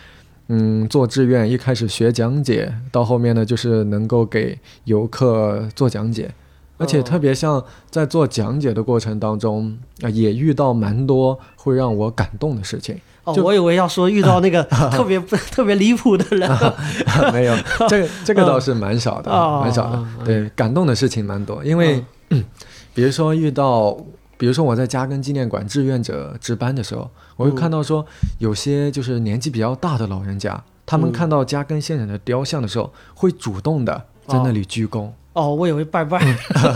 [0.48, 6.30] 嗯，做志愿，一开始学讲解，到后面呢，就是能够给游客做讲解。
[6.76, 12.98] 而且哦特别像在做讲解的过程当中啊、也遇到蛮多会让我感动的事情。
[13.24, 16.50] 哦，我以为要说遇到那个 特别不特别离谱的人，
[17.32, 17.54] 没有，
[17.88, 20.06] 这个这个倒是蛮少的，哦蛮少的哦。
[20.24, 22.04] 对，感动的事情蛮多，因为、
[22.92, 23.96] 比如说遇到，
[24.36, 28.04] 比如说我在嘉庚纪念馆志愿者值班的时候，我会看到说
[28.38, 31.12] 有些就是年纪比较大的老人家，他们嗯。
[31.12, 36.18] 看到嘉庚先生的雕像的时候，会主动的在那里鞠躬，哦，我以为拜拜，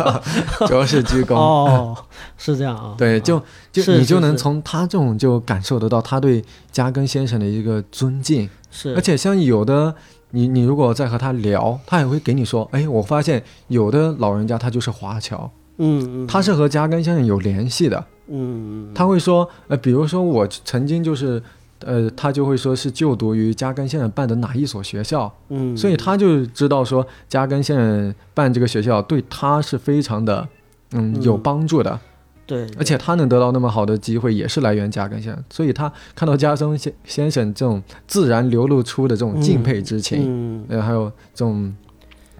[0.66, 1.34] 主要是鞠躬。
[1.34, 1.96] 哦，
[2.38, 3.42] 是这样啊，对，就
[3.72, 6.42] 就你就能从他这种就感受得到他对
[6.72, 9.94] 加根先生的一个尊敬，是，而且像有的
[10.30, 17.98] 你你如果在和他聊，他也会给你说，哎，我发现有的老人家他就是华侨，嗯嗯，他是和加根先生有联系的，
[18.28, 18.94] 嗯嗯。
[18.94, 21.42] 他会说，呃，比如说我曾经就是。
[21.80, 30.48] 呃，他就会说是就读于嘉庚先生办的哪一所学校，嗯，所以他就知道说嘉庚先生办这个学校对他是非常的，
[30.92, 31.22] 嗯，嗯。
[31.22, 31.98] 有帮助的。
[32.46, 41.74] 对，而且他能得到那么好的机会，也是来源嘉庚先生，所以他看到嘉庚先先生这种自然流露出的这种敬佩之情，嗯，呃，还有这种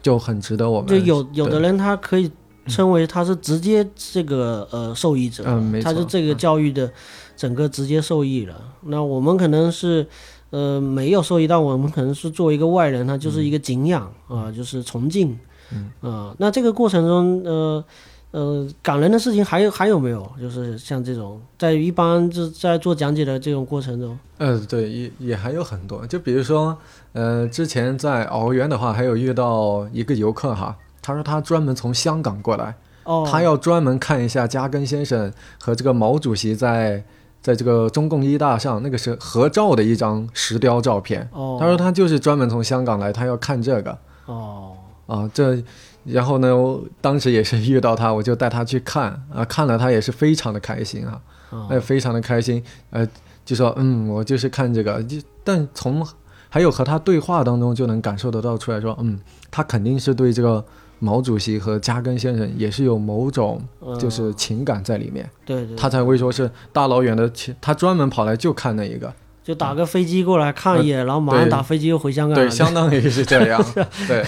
[0.01, 2.31] 就很值得我们就有有的人他可以
[2.69, 5.93] 称为他是直接这个呃受益者，嗯没错。
[5.93, 6.89] 他是这个教育的
[7.37, 8.55] 整个直接受益了。
[8.83, 10.07] 那我们可能是
[10.51, 15.39] 呃没有受益，但我们可能是作为一个外人，他就是一个敬仰啊、就是崇敬，
[15.73, 17.85] 嗯啊、那这个过程中呃。
[18.33, 20.31] 呃，感人的事情还有还有没有？
[20.39, 26.77] 就是像这种，在一般就在做讲解的这种过程中，呃，对，也也还有很多，就比如说，
[27.15, 32.75] 呃，之前在鳌园的话，还有遇到一个游客哈，他说他专门从香港过来，
[33.05, 37.03] 哦，他要专门看一下嘉庚先生和这个毛主席在
[37.47, 41.29] 在这个中共一大上那个是合照的一张石雕照片。
[41.31, 43.97] 哦，他说他就是专门从香港来，他要看这个。
[44.25, 44.73] 哦，
[45.07, 45.63] 啊，这，
[46.03, 51.21] 然后呢，我当时也是遇到他，我就带他去看啊，看了他也是非常的开心啊，
[51.51, 51.69] 哦。
[51.71, 53.07] 哎，非常的开心，呃，
[53.45, 56.05] 就说嗯，我就是看这个，就但从
[56.49, 59.21] 还有和他对话当中就能感受得到出来说，嗯，
[59.53, 60.65] 他肯定是对这个
[60.99, 63.99] 毛主席和加根先生也是有某种嗯。
[63.99, 72.51] 就是情感在里面，对对，他才会说是大老远的去，他专门跑来就看那一个，就打个飞机过来看一眼，然后马上打飞机又回香港对，了。
[72.51, 73.65] 相当于是这样，
[74.09, 74.25] 对，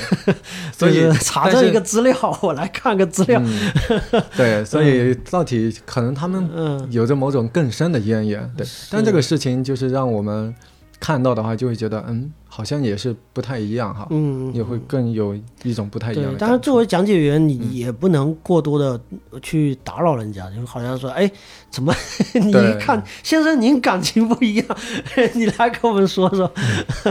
[0.72, 3.40] 所以 查证一个资料，我来看个资料。
[3.44, 3.70] 嗯，
[4.36, 8.66] 对， 所以到底可能他们嗯，有着某种更深的渊源，对。
[8.90, 10.54] 但这个事情就是让我们
[11.00, 16.62] 看到的话，就会觉得，嗯，好像也是不太一样哈，嗯，也会更有一种不太一样的，感对但是觉。
[16.62, 19.00] 作为讲解员，你也不能过多的
[19.40, 21.30] 去打扰人家，就好像说，哎，
[21.70, 21.94] 怎么
[22.34, 24.66] 你一看先生您感情不一样，
[25.34, 26.50] 你来跟我们说说，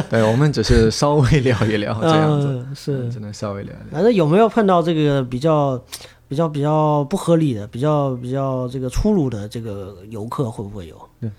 [0.09, 3.93] 对，我们只是稍微聊一聊这样子， 嗯，是只能稍微聊一聊。
[3.93, 5.81] 反正有没有碰到这个比较、
[6.27, 10.95] 比较、比较不合理的、比较、比较这个粗鲁的这个游客会不会有？
[11.21, 11.31] 对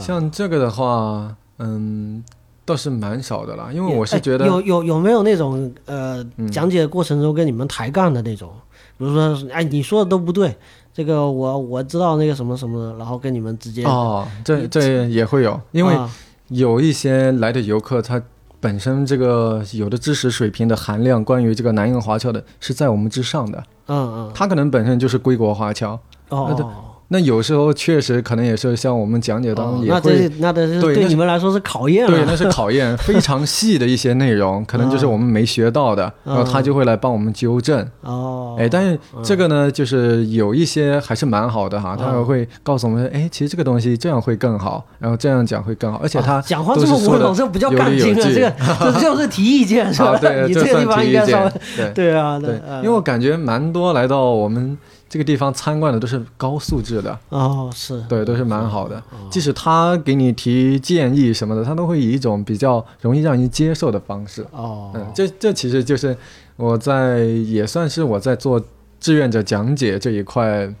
[0.00, 2.24] 像这个的话，嗯，
[2.64, 6.50] 倒是蛮少的啦，因为我是哎觉得，有有有没有那种呃嗯。
[6.50, 8.50] 讲解过程中跟你们抬杠的那种，
[8.96, 10.56] 比如说哎你说的都不对，
[10.92, 16.10] 这个我我知道那个什么什么的，然后跟你们直接哦，这这也会有，因为啊。
[16.48, 18.20] 有一些来的游客，他
[18.58, 23.62] 本身这个有的知识水平的含量，关于这个南洋华侨的，是在我们之上的。
[23.86, 24.32] 嗯嗯。
[24.34, 25.96] 他可能本身就是归国华侨，
[26.28, 37.84] 哦那有时候确实可能也是像我们讲解当中也会，这那这是对对你们来说是考验对，那是考验 非常细的一些内容，可能就是我们没学到的，然后他就会来帮我们纠正。
[38.02, 48.52] 哦，哎，但是这个呢，就是有一些还是蛮好的哈，他嗯会告诉我们，哎，其实这个东西这样会更好，然后这样讲会更好，而且他啊讲话这么都是说的温柔，这不叫有干劲了，这个
[48.94, 50.12] 这就是提意见是吧？
[50.12, 50.18] 啊，？
[50.20, 51.92] 对，你这个地方应该稍微见，对。
[51.92, 54.78] 对啊，对，呃因为我感觉蛮多来到我们
[55.10, 58.96] 这个地方参观的都是高素质的，哦是，对，都是蛮好的。
[58.96, 64.46] 哦即使他给你提建议什么的，他都会以一种比较容易让人接受的方式。
[64.52, 66.16] 哦，嗯，这这其实就是
[66.54, 68.62] 我在也算是我在做
[69.00, 70.72] 志愿者讲解这一块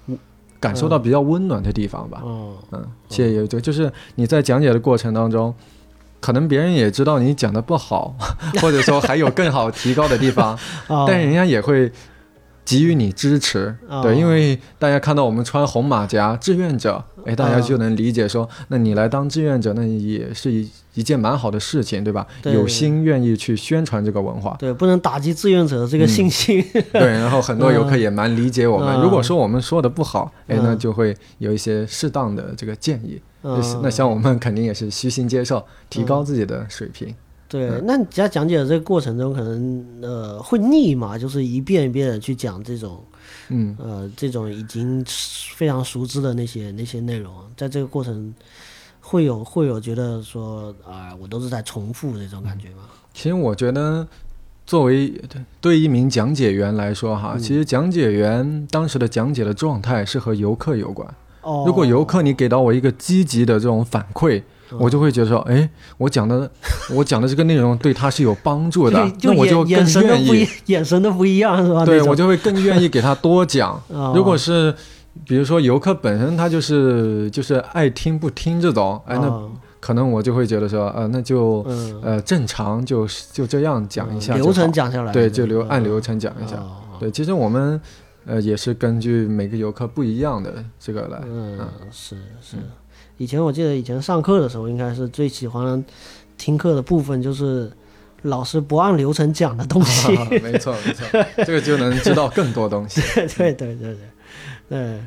[0.60, 2.22] 感受到比较温暖的地方吧。
[2.24, 5.52] 嗯嗯，且也就就是你在讲解的过程当中。
[6.22, 8.14] 可能别人也知道你讲的不好，
[8.60, 10.54] 或者说还有更好提高的地方，
[10.86, 11.90] 哦，但人家也会
[12.70, 22.26] 给予你支持，哦对，因为大家看到我们穿红马甲志愿者，哎，大家哦就能理解说，那你来当志愿者，那也是一一件蛮好的事情，对吧？
[22.42, 26.64] 对有心愿意去宣传这个文化，对，不能打击志愿者的这个嗯信心。
[26.92, 28.88] 对，然后很多游客也蛮理解我们。
[28.96, 33.20] 嗯如果说我们说的不好，哎，嗯那就会有一些适当的这个建议。
[33.42, 37.14] 嗯那像我们肯定也是虚心接受，提高自己的水平。
[37.50, 43.02] 对，那你在讲解的这个过程中，可能呃会腻嘛，就是一遍一遍的去讲这种
[43.48, 45.04] 嗯，呃这种已经
[45.56, 48.32] 非常熟知的那些那些内容，在这个过程
[49.00, 52.84] 会有会有觉得说啊、我都是在重复这种感觉吗？
[53.12, 54.06] 其实我觉得，
[54.64, 55.12] 作为
[55.60, 61.12] 对一名讲解员来说，哈，嗯其实讲解员当时的讲解的状态是和游客有关。
[61.42, 64.40] 哦，如果游客你给到我一个积极的这种反馈，
[64.78, 65.68] 我就会觉得说，哎，
[65.98, 66.50] 我讲的
[66.94, 71.84] 我讲的这个内容对他是有帮助的，就 那我就更愿神不一意，眼神都不一样是吧？
[71.86, 73.72] 对我就会更愿意给他多讲。
[73.88, 74.74] 哦如果是
[75.26, 79.50] 比如说游客本身他就是就是爱听不听这种，哎，那哦
[79.80, 86.56] 可能我就会觉得说，呃，那就嗯呃正常就就这样讲一下就流程讲下来，对，就流按嗯流程讲一下。
[86.56, 87.80] 哦对，其实我们
[88.26, 91.18] 呃也是根据每个游客不一样的这个来。
[91.26, 91.58] 嗯，
[91.90, 92.56] 是是。
[93.20, 95.84] 以前我记得以前上课的时候，应该是最喜欢
[96.38, 97.70] 听课的部分就是
[98.22, 100.10] 老师不按流程讲的东西。
[100.40, 101.04] 没错没错，
[101.44, 103.02] 这个就能知道更多东西。
[103.36, 103.96] 对对对对
[104.70, 105.00] 对，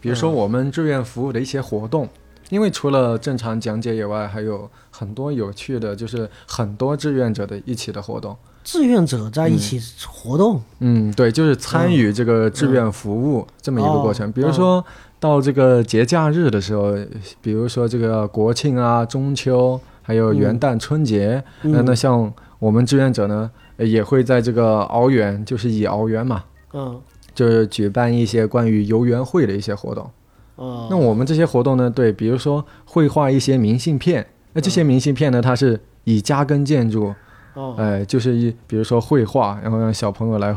[0.00, 2.08] 比如说我们志愿服务的一些活动，
[2.50, 8.36] 因为除了正常讲解以外，还有很多有趣的，就是很多志愿者的一起的活动。
[8.64, 14.28] 志愿者在一起活动，嗯，对，就是参与这个志愿服务这么一个过程。
[14.28, 14.84] 哦比如说
[15.22, 16.96] 到这个节假日的时候，
[17.40, 21.72] 比如说这个国庆啊、中秋，还有元旦、春节，嗯。
[21.74, 26.42] 呃那像我们志愿者呢，呃也会在这个敖园，就是以敖园嘛，
[26.72, 27.00] 嗯。
[27.32, 30.10] 就是举办一些关于游园会的一些活动。
[30.56, 37.14] 哦，那我们这些活动呢，对，比如说绘画一些明信片，那这些明信片呢，它是以加根建筑，
[37.54, 37.76] 哦。
[37.78, 40.52] 呃，就是一比如说绘画，然后让小朋友来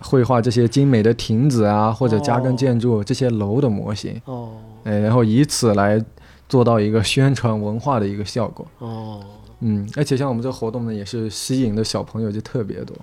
[0.00, 4.52] 绘画这些精美的亭子啊，或者加根建筑这些楼的模型，哦
[4.84, 6.02] 哎，然后以此来
[6.48, 8.66] 做到一个宣传文化的一个效果。
[8.78, 9.20] 哦
[9.60, 12.96] 嗯，而且像我们这个活动呢，也是吸引的小朋友就特别多。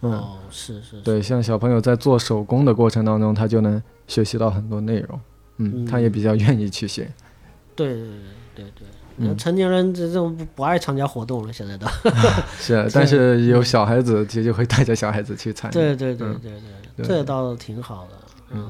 [0.00, 5.20] 嗯，哦，是是，是，对，像小朋友在做手工的过程当中，他就能学习到很多内容。
[5.58, 7.06] 嗯，嗯他也比较愿意去学。
[7.76, 8.08] 对对对
[8.54, 8.88] 对对，
[9.20, 11.86] 嗯成年人这这种不不爱参加活动了，现在都。
[12.58, 15.78] 是，但是有小孩子，其实就会带着小孩子去参加。
[15.80, 16.50] 对对对嗯对
[16.96, 18.16] 对对，这倒挺好的。
[18.52, 18.68] 嗯，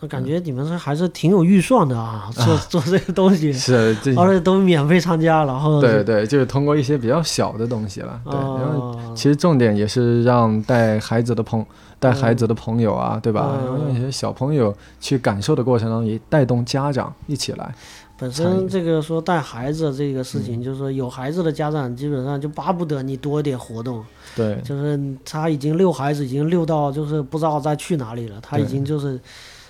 [0.00, 8.20] 我感觉你们是还是挺有预算的啊， 做做这个东西， 是，而且都免费参加，然后对对，就是通过一些比较小的东西了。
[8.24, 11.64] 对，然后哦其实重点也是让带孩子的朋
[11.98, 13.56] 带孩子的朋友啊，对吧？
[13.60, 17.74] 嗯然后让一些小朋友去感受的过程当中，也带动家长一起来。
[18.18, 24.04] 本身这个说带孩子这个事情，就是说有孩子的家长基本上就巴不得你多一点活动，
[24.34, 29.20] 对，就是他已经遛孩子已经遛到就是不知道再去哪里了，他已经就是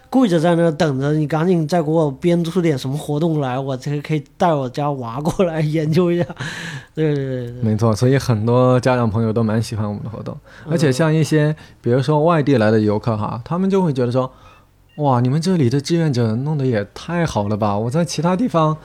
[0.09, 6.25] 跪着在那等着你赶紧再给我编出点什么活动来，我这个可以带我家娃过来 研究一下。
[6.95, 10.35] 对对对对，没错，所以很多家长朋友都蛮喜欢我们的活动，
[10.65, 14.33] 嗯而且像一些比如说外地来的游客哈，他们就会觉得说，
[14.99, 17.77] 哇，你们这里的志愿者弄得也太好了吧！
[17.77, 18.77] 我在其他地方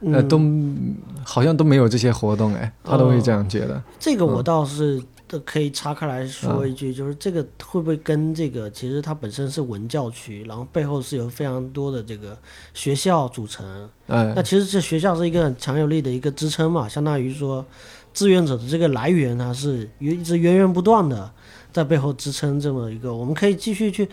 [0.00, 3.80] 呃嗯都好像都没有这些活动哎，他都会这样觉得。
[3.98, 12.36] 这个我嗯倒是的可以岔开来说一句，就是这个会不会跟这个其实它本身是文教区，然后背后是有非常多的这个
[12.74, 17.64] 学校组成，哎那，其实这学校是一个很强有力的一个支撑嘛，相当于说
[18.12, 21.30] 志愿者的这个来源它是一直源源不断的
[21.72, 24.08] 在背后支撑这么一个，我们可以继续去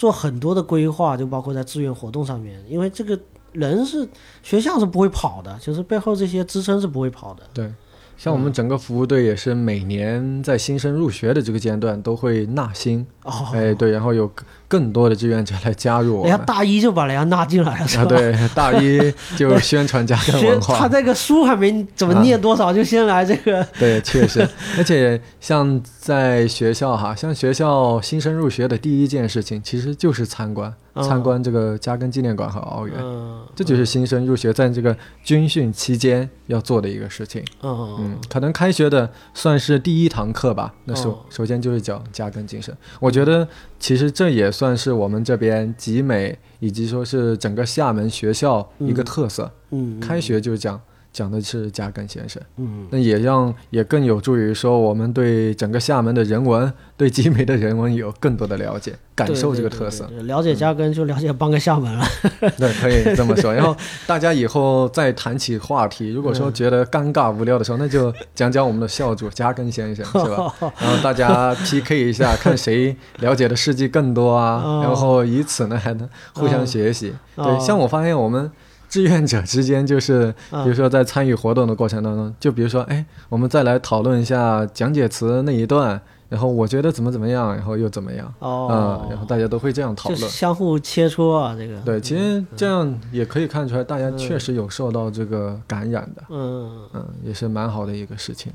[0.00, 3.20] 做很多的规划，就包括在志愿活动上面，因为这个
[3.52, 4.08] 人是
[4.42, 7.42] 学校是不会跑的，就是背后这些支撑是不会跑的。
[7.52, 7.70] 对，
[8.16, 14.26] 像我们整个服务队也是每年在新生入学的这个阶段都会纳新，哦，哎，对，然后有
[14.70, 16.44] 更更多的志愿者来加入我们人家。
[16.46, 18.04] 大一就把人家纳进来了，是吧？
[18.04, 24.48] 啊，对，大一就宣传加文化， 他这个书还没怎么念多少，就先来这个，对，确实，
[24.78, 37.44] 而且像在学校哈，像学校新生入学的第一件事情，其实就是参观，哦参观这个嘉庚纪念馆和奥园，嗯，这就是新生入学在这个军训期间要做的一个事情。
[37.62, 40.72] 嗯嗯，可能开学的算是第一堂课吧。
[40.84, 43.46] 那首、哦首先就是讲嘉庚精神，我觉得
[43.78, 49.50] 其实这也算是我们这边集美以及说是整个厦门学校一个特色。
[49.70, 50.78] 嗯，开学就讲
[51.12, 52.40] 讲的是嘉庚先生。
[52.56, 60.04] 嗯那也让也更有助于说我们对整个厦门的人文、对集美的人文有更多的了解， 感受这个特色。
[60.04, 62.04] 对对对对了解嘉庚就了解半个厦门了。
[62.58, 63.52] 对，可以这么说。
[63.52, 63.76] 然后
[64.06, 70.54] 大家以后再谈起话题，如果嗯说觉得尴尬无聊的时候，那就讲讲我们的校主嘉庚先生， 是吧？
[70.80, 77.12] 然后大家 PK 一下，看谁了解的事迹更多啊，哦然后以此呢还能互相学习。
[77.34, 78.50] 哦对，像我发现我们。
[78.90, 85.98] 志愿者之间就是，嗯比如说在参与活动的过程当中，就比如说，哎，我们再来讨论一下讲解词那一段，
[86.28, 90.20] 然后我觉得怎么怎么样，然后又怎么样，哦嗯，，然后大家都会这样讨论。
[90.28, 91.80] 相互切磋啊，这个。
[91.82, 98.52] 对，其实这样也可以看出来，大家确实有受到这个感染的，嗯，嗯，也是蛮好的一个事情。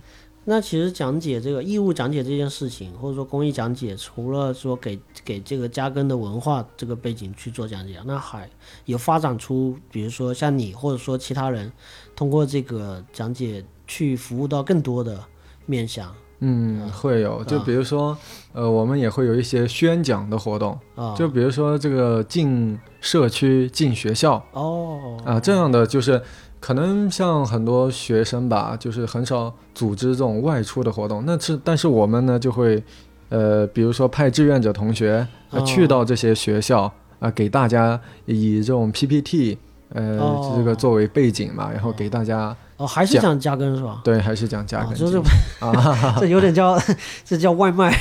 [0.47, 8.47] 那其实讲解这个义务讲解这件事情，或者说公益讲解，除了说给给这个扎根的文化这个背景去做讲解，那还
[8.85, 11.71] 有发展出，比如说像你或者说其他人，
[12.15, 15.19] 通过这个讲解去服务到更多的
[15.65, 18.15] 面向嗯，会有，就比如说，
[18.53, 21.15] 呃，我们也会有一些宣讲的活动，啊。
[21.15, 26.21] 就比如说这个进社区、进学校哦啊，这样的就是。
[26.57, 31.23] 可能像很多学生吧，就是很少组织这种外出的活动。
[31.23, 32.83] 那是，但是我们呢就会，
[33.29, 39.57] 呃，比如说派志愿者同学呃哦去到这些学校啊、给大家以这种 PPT，
[39.89, 44.01] 呃，哦这个作为背景嘛，然后给大家哦，还是讲讲扎根是吧？
[44.03, 45.17] 对，还是讲加根啊就是
[45.59, 46.77] 啊， 这有点叫
[47.23, 47.97] 这叫外卖。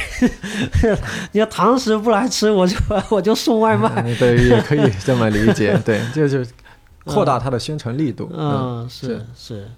[1.33, 2.77] 你要堂食不来吃，我就
[3.09, 4.03] 我就送外卖。
[4.05, 6.47] 嗯对，也可以这么理解，对，就是
[7.05, 8.29] 扩大它的宣传力度。
[8.33, 9.69] 嗯，嗯，是是，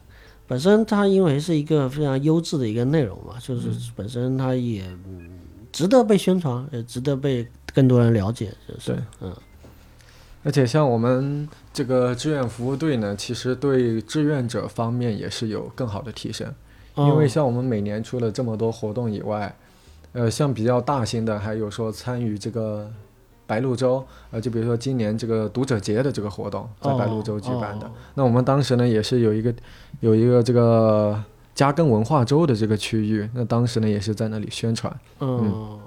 [0.49, 5.36] 本身它因为是一个非常优质的一个内容嘛，就是本身它也嗯
[5.77, 9.37] 值得被宣传，也值得被更多人了解，就是对，嗯。
[10.43, 16.51] 而且像我们这个志愿服务队呢，其实对志愿者方面也是有更好的提升，
[16.95, 19.55] 因为哦像我们每年除了这么多活动以外，
[20.15, 22.91] 呃，像比较大型的，还有说参与这个
[23.47, 27.87] 白鹭洲，呃，就比如说今年这个读者节的这个活动，在白鹭洲举办的。
[27.87, 27.91] 哦。
[28.15, 29.55] 那我们当时呢，也是有一个
[30.01, 31.23] 有一个这个
[31.57, 35.81] 嘉庚文化周的这个区域，那当时呢也是在那里宣传，嗯。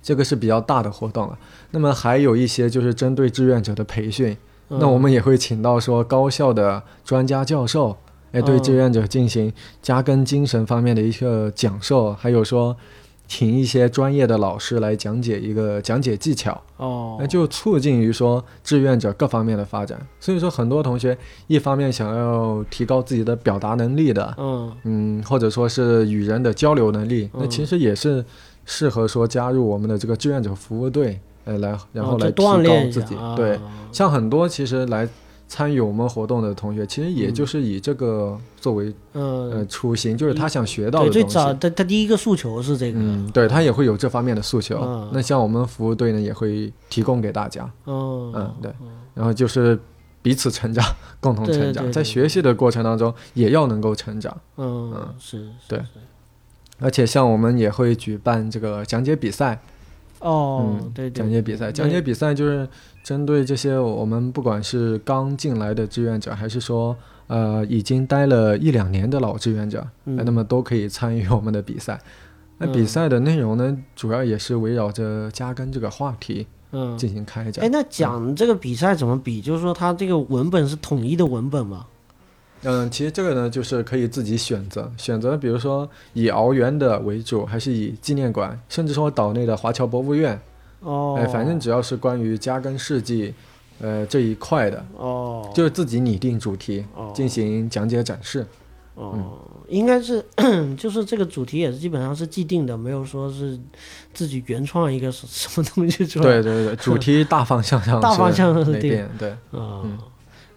[0.00, 1.38] 这个是比较大的活动了。
[1.72, 4.34] 那么还有一些就是针对志愿者的培训，
[4.68, 4.78] 嗯。
[4.80, 7.94] 那我们也会请到说高校的专家教授，
[8.32, 9.52] 哎，对哦志愿者进行
[9.82, 12.74] 加根精神方面的一个讲授，还有说，
[13.28, 17.18] 请一些专业的老师来讲解一个讲解技巧，哦。
[17.20, 20.00] 那，就促进于说志愿者各方面的发展。
[20.18, 24.72] 所以说，很多同学一方面想要提高自己的表达能力的，嗯。
[24.84, 28.24] 嗯，或者说是与人的交流能力，那嗯其实也是
[28.64, 32.56] 适合说加入我们的这个志愿者服务队，呃，来然后哦来提高
[32.90, 33.14] 自己。
[33.36, 33.60] 对，
[33.92, 35.06] 像很多其实来
[35.48, 41.22] 参与我们活动的同学，其实也就是以这个作为、呃嗯，初心，就是他想学到，的东西。
[41.22, 44.78] 最早他他第一个诉求是这个，嗯，对他也会有这方面的诉求。
[44.80, 45.10] 嗯。
[45.12, 47.68] 那像我们服务队呢，也会提供给大家。
[47.86, 48.72] 嗯嗯，对，
[49.14, 49.78] 然后就是
[50.20, 50.84] 彼此成长，
[51.18, 52.04] 共同成长，在对对。
[52.04, 54.36] 学习的过程当中也要能够成长。
[54.58, 55.80] 嗯嗯是，是对。
[56.80, 59.60] 而且像我们也会举办这个讲解比赛，
[60.20, 62.68] 哦嗯，对对，讲解比赛，讲解比赛就是
[63.08, 66.94] 针对这些我们不管是刚进来的志愿者，还是说
[67.26, 71.98] 呃已经待了一两年的老志愿者，嗯那么都可以参与我们的比赛。
[72.58, 77.68] 那比嗯赛的内容呢，主要也是围绕着加根这个话题嗯，进行开展哎，。
[77.72, 79.40] 那讲这个比赛怎么比？
[79.40, 81.86] 就是说它这个文本是统一的文本吗？
[82.64, 90.38] 嗯，其实这个呢，就是可以自己选择，选择比如说以敖园的为主，还是以纪念馆，甚至说岛内的华侨博物院，
[90.80, 93.34] 哦，哎，反正只要是关于加根世纪，
[93.80, 97.12] 呃这一块的，哦，就是自己拟定主题哦。
[97.14, 98.46] 进行讲解展示。
[98.94, 99.38] 哦，
[99.68, 100.24] 应该是
[100.76, 103.56] 就是这个主题也是基本上是既定的，没有说是
[104.12, 106.24] 自己原创一个什什么东西出来。
[106.24, 109.30] 对对对， 主题大方向上大方向上是定对。
[109.52, 109.84] 啊，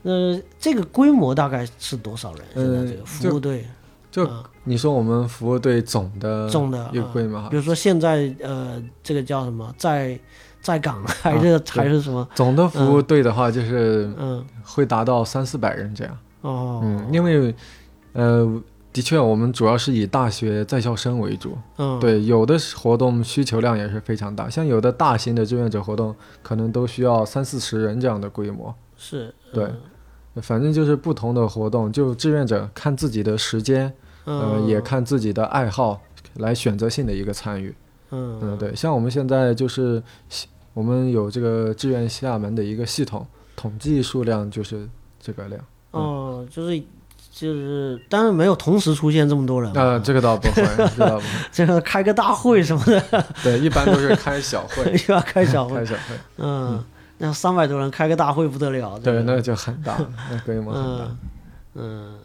[0.02, 2.44] 那这个规模大概是多少人？
[2.56, 3.68] 现在嗯这个服务队？
[4.10, 10.20] 就啊你说我们服务队总的总的一个啊规模哈比，如说现在呃，这个叫什么在
[10.62, 12.28] 在岗还是、啊还是什么？
[12.36, 16.18] 总的服务队的话就是嗯会达到三四百人这样。
[16.42, 17.54] 哦，嗯，因为
[18.14, 18.62] 呃，
[18.94, 21.58] 的确我们主要是以大学在校生为主。
[21.78, 28.74] 嗯对，有的活动需求量也是非常大，像有的大型的志愿者活动，可能都需要三四十人这样的规模。
[28.98, 29.68] 是对
[30.36, 33.92] 反正就是不同的活动，就志愿者看自己的时间，
[34.26, 36.02] 呃，嗯也看自己的爱好
[36.36, 37.74] 来选择性的一个参与。
[38.12, 40.02] 嗯嗯，对，像我们现在就是
[40.74, 43.26] 我们有这个志愿厦门的一个系统，
[43.56, 44.88] 统计数量就是
[45.20, 45.62] 这个量。
[45.92, 46.78] 哦，就是
[47.32, 51.28] 就是，当然没有同时出现这么多人嘛，呃，这个倒不会，这个倒不会。
[51.52, 56.16] 这个开个大会什么的，对，一般都是开小会， 一般开小会开，小会。
[56.38, 56.84] 嗯，
[57.18, 59.98] 那三百多人开个大会不得了，这对，那就很大，
[60.30, 61.06] 那规模很大。
[61.06, 61.18] 嗯
[61.74, 62.16] 嗯，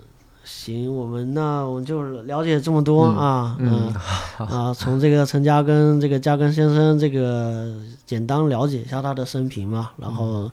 [0.46, 3.92] 行，我们那我们就了解这么多嗯啊，嗯
[4.38, 7.74] 啊，从这个陈嘉庚这个嘉庚先生这个
[8.06, 10.48] 简单了解一下他的生平嘛，然后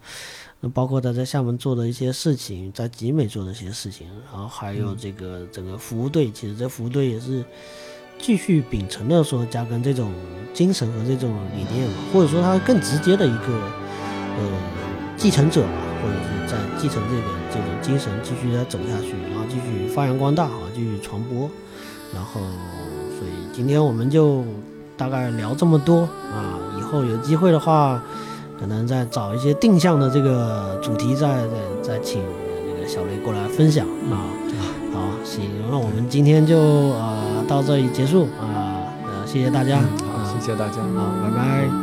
[0.61, 7.45] 呃包括他在厦门做的一些事情，在集美做的一些事情，然后还有这个整个服务队，其实这服务队也是
[8.19, 10.11] 继续秉承了说嘉庚这种
[10.55, 13.53] 精神和这种理念嘛，或者说他更直接的一个
[14.39, 14.49] 呃
[15.23, 15.69] 继承者吧，
[16.01, 21.49] 或者是在继承这个这种精神继续再走下去，然后继续发扬光大啊，继续传播，
[22.13, 22.41] 然后
[23.17, 24.43] 所以今天我们就
[24.97, 28.03] 大概聊这么多啊，以后有机会的话，
[28.59, 31.29] 可能再找一些定向的这个主题再，
[31.81, 32.21] 再再请
[32.67, 34.27] 这个小雷过来分享啊。
[34.91, 38.75] 好，行，那我们今天就呃到这里结束啊，
[39.05, 41.82] 呃，谢谢大家好，谢谢大家，好，拜拜。